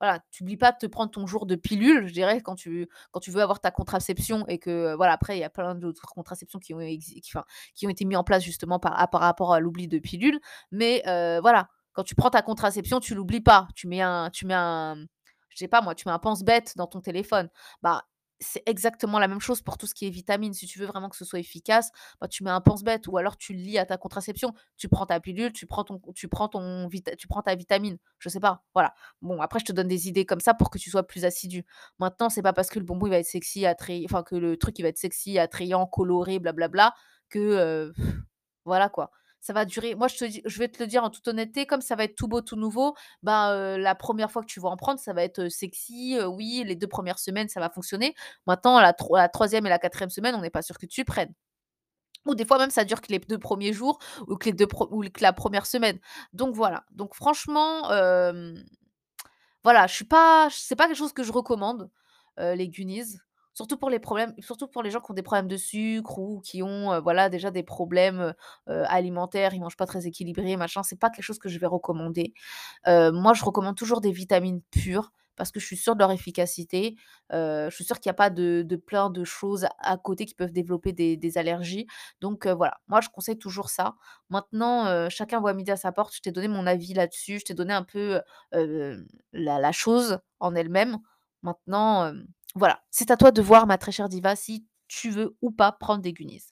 voilà, 0.00 0.20
tu 0.30 0.42
oublies 0.44 0.56
pas 0.56 0.72
de 0.72 0.78
te 0.78 0.86
prendre 0.86 1.10
ton 1.10 1.26
jour 1.26 1.46
de 1.46 1.56
pilule, 1.56 2.06
je 2.06 2.12
dirais, 2.12 2.40
quand 2.40 2.54
tu 2.54 2.88
quand 3.10 3.20
tu 3.20 3.30
veux 3.30 3.42
avoir 3.42 3.60
ta 3.60 3.70
contraception 3.70 4.46
et 4.48 4.58
que, 4.58 4.94
voilà, 4.96 5.12
après 5.12 5.36
il 5.36 5.40
y 5.40 5.44
a 5.44 5.50
plein 5.50 5.74
d'autres 5.74 6.06
contraceptions 6.06 6.58
qui 6.58 6.74
ont 6.74 6.80
été 6.80 8.04
mis 8.04 8.16
en 8.16 8.24
place 8.24 8.42
justement 8.44 8.78
par 8.78 9.08
par 9.10 9.20
rapport 9.20 9.52
à 9.54 9.60
l'oubli 9.60 9.88
de 9.88 9.98
pilule. 9.98 10.38
Mais 10.70 11.02
heu, 11.06 11.40
voilà, 11.40 11.68
quand 11.92 12.04
tu 12.04 12.14
prends 12.14 12.30
ta 12.30 12.42
contraception, 12.42 13.00
tu 13.00 13.14
l'oublies 13.14 13.40
pas. 13.40 13.68
Tu 13.74 13.86
mets 13.88 14.00
un 14.02 14.30
tu 14.30 14.46
mets 14.46 14.54
un 14.54 14.96
je 15.50 15.56
sais 15.58 15.68
pas 15.68 15.80
moi, 15.80 15.94
tu 15.94 16.06
mets 16.08 16.12
un 16.14 16.18
pense-bête 16.18 16.74
dans 16.76 16.86
ton 16.86 17.00
téléphone. 17.00 17.48
Bah, 17.82 18.04
c'est 18.40 18.62
exactement 18.66 19.18
la 19.18 19.28
même 19.28 19.40
chose 19.40 19.62
pour 19.62 19.78
tout 19.78 19.86
ce 19.86 19.94
qui 19.94 20.06
est 20.06 20.10
vitamines. 20.10 20.54
Si 20.54 20.66
tu 20.66 20.78
veux 20.78 20.86
vraiment 20.86 21.08
que 21.08 21.16
ce 21.16 21.24
soit 21.24 21.40
efficace, 21.40 21.90
bah, 22.20 22.28
tu 22.28 22.44
mets 22.44 22.50
un 22.50 22.60
pense-bête 22.60 23.06
ou 23.08 23.16
alors 23.18 23.36
tu 23.36 23.52
le 23.52 23.60
lies 23.60 23.78
à 23.78 23.86
ta 23.86 23.96
contraception. 23.96 24.54
Tu 24.76 24.88
prends 24.88 25.06
ta 25.06 25.20
pilule, 25.20 25.52
tu 25.52 25.66
prends 25.66 25.84
ton 25.84 26.00
tu 26.14 26.28
prends 26.28 26.48
ta 27.42 27.54
vitamine. 27.54 27.98
Je 28.18 28.28
sais 28.28 28.40
pas, 28.40 28.64
voilà. 28.74 28.94
Bon, 29.22 29.40
après 29.40 29.58
je 29.60 29.64
te 29.64 29.72
donne 29.72 29.88
des 29.88 30.08
idées 30.08 30.26
comme 30.26 30.40
ça 30.40 30.54
pour 30.54 30.70
que 30.70 30.78
tu 30.78 30.90
sois 30.90 31.06
plus 31.06 31.24
assidu. 31.24 31.64
Maintenant, 31.98 32.28
c'est 32.28 32.42
pas 32.42 32.52
parce 32.52 32.68
que 32.70 32.78
le 32.78 32.84
bonbon 32.84 33.08
va 33.08 33.18
être 33.18 33.26
sexy, 33.26 33.66
attrayant 33.66 34.04
enfin 34.04 34.22
que 34.22 34.36
le 34.36 34.56
truc 34.56 34.78
il 34.78 34.82
va 34.82 34.88
être 34.88 34.98
sexy, 34.98 35.38
attrayant, 35.38 35.86
coloré, 35.86 36.38
blablabla 36.38 36.94
que, 37.30 37.92
voilà 38.64 38.88
quoi. 38.88 39.10
Ça 39.42 39.52
va 39.52 39.64
durer 39.64 39.94
moi 39.94 40.08
je 40.08 40.58
vais 40.58 40.68
te 40.68 40.82
le 40.82 40.86
dire 40.88 41.04
en 41.04 41.10
toute 41.10 41.26
honnêteté, 41.28 41.66
comme 41.66 41.80
ça 41.80 41.94
va 41.94 42.04
être 42.04 42.16
tout 42.16 42.26
beau, 42.28 42.40
tout 42.40 42.56
nouveau, 42.56 42.94
heu, 43.26 43.76
la 43.78 43.94
1re 43.94 44.30
fois 44.32 44.42
que 44.42 44.46
tu 44.48 44.60
vas 44.60 44.68
en 44.68 44.76
prendre, 44.76 44.98
ça 44.98 45.12
va 45.12 45.22
être, 45.22 45.48
sexy, 45.48 46.18
oui, 46.26 46.64
les 46.66 46.74
2 46.76 46.88
premières 46.88 47.18
semaines, 47.18 47.48
ça 47.48 47.60
va 47.60 47.70
fonctionner. 47.70 48.14
Maintenant 48.46 48.80
la 48.80 48.92
tro 48.92 49.16
la 49.16 49.28
3e 49.28 49.64
et 49.66 49.68
la 49.68 49.78
4e 49.78 50.10
semaine, 50.10 50.34
on 50.34 50.40
n'est 50.40 50.50
pas 50.50 50.62
sûr 50.62 50.76
que 50.78 50.86
tu 50.86 51.04
prennes. 51.04 51.32
Ou 52.26 52.34
des 52.36 52.46
fois 52.46 52.58
même 52.58 52.70
ça 52.70 52.84
dure 52.84 53.00
que 53.02 53.12
les 53.12 53.20
2 53.20 53.38
premiers 53.38 53.72
jours 53.74 53.98
ou 54.28 54.36
que 54.36 54.46
les 54.46 54.52
2 54.54 54.66
pre 54.68 54.88
ou 54.92 55.02
que 55.02 55.22
la 55.22 55.32
1re 55.34 55.66
semaine. 55.66 55.98
Donc 56.34 56.54
voilà, 56.56 56.84
donc 56.92 57.14
franchement, 57.14 57.90
hem, 57.92 58.64
voilà, 59.64 59.86
je 59.88 59.94
suis 59.94 60.06
pas 60.06 60.48
c'est 60.52 60.76
pas 60.76 60.86
quelque 60.88 60.98
chose 60.98 61.12
que 61.14 61.24
je 61.24 61.32
recommande, 61.32 61.90
les 62.38 62.68
Goonies. 62.70 63.18
Surtout 63.58 63.76
pour 63.76 63.90
les 63.90 63.98
problèmes 63.98 64.34
surtout 64.38 64.68
pour 64.68 64.82
les 64.84 64.90
gens 64.90 65.00
qui 65.00 65.10
ont 65.10 65.14
des 65.14 65.22
problèmes 65.22 65.48
de 65.48 65.56
sucre 65.56 66.18
ou 66.18 66.40
qui 66.40 66.62
ont, 66.62 66.92
heu, 66.94 67.00
voilà, 67.00 67.28
déjà 67.28 67.50
des 67.50 67.64
problèmes, 67.64 68.20
heu 68.20 68.32
heu, 68.72 68.84
alimentaires, 68.88 69.52
ils 69.54 69.60
mangent 69.60 69.76
pas 69.76 69.86
très 69.86 70.06
équilibré, 70.06 70.56
machin, 70.56 70.82
c'est 70.84 70.98
pas 71.00 71.10
quelque 71.10 71.24
chose 71.24 71.38
que 71.40 71.48
je 71.48 71.58
vais 71.58 71.66
recommander. 71.66 72.32
Moi, 72.86 73.34
je 73.34 73.44
recommande 73.44 73.76
toujours 73.76 74.00
des 74.00 74.12
vitamines 74.12 74.62
pures 74.70 75.12
parce 75.36 75.52
que 75.52 75.60
je 75.60 75.66
suis 75.66 75.76
sûre 75.76 75.94
de 75.94 76.00
leur 76.00 76.10
efficacité. 76.12 76.96
Je 77.32 77.68
suis 77.72 77.84
sûre 77.84 78.00
qu'il 78.00 78.10
y 78.10 78.12
a 78.12 78.14
pas 78.14 78.30
de 78.30 78.76
plein 78.86 79.10
de 79.10 79.24
choses 79.24 79.66
à 79.78 79.96
côté 79.98 80.26
qui 80.26 80.34
peuvent 80.34 80.52
développer 80.52 80.92
des 80.92 81.38
allergies. 81.38 81.86
Donc 82.20 82.46
voilà, 82.46 82.78
moi 82.88 83.00
je 83.00 83.08
conseille 83.10 83.38
toujours 83.38 83.70
ça. 83.70 83.94
Maintenant, 84.30 85.08
chacun 85.10 85.40
voit 85.40 85.54
midi 85.54 85.70
à 85.70 85.76
sa 85.76 85.92
porte. 85.92 86.14
Je 86.16 86.20
t'ai 86.22 86.32
donné 86.32 86.48
mon 86.48 86.66
avis 86.66 86.94
là-dessus, 86.94 87.40
je 87.40 87.44
t'ai 87.46 87.54
donné 87.54 87.74
un 87.74 87.84
peu, 87.84 88.20
la 89.32 89.72
chose 89.72 90.18
en 90.40 90.54
elle-même. 90.54 90.98
Maintenant, 91.42 92.12
voilà, 92.54 92.82
c'est 92.90 93.10
à 93.10 93.16
toi 93.16 93.30
de 93.30 93.42
voir 93.42 93.66
ma 93.66 93.78
très 93.78 93.92
chère 93.92 94.08
diva 94.08 94.36
si 94.36 94.66
tu 94.88 95.10
veux 95.10 95.36
ou 95.42 95.50
pas 95.50 95.72
prendre 95.72 96.02
des 96.02 96.12
Goonies. 96.12 96.42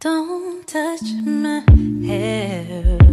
Don't 0.00 0.64
touch 0.64 1.02
my 1.24 1.64
hair. 2.06 3.07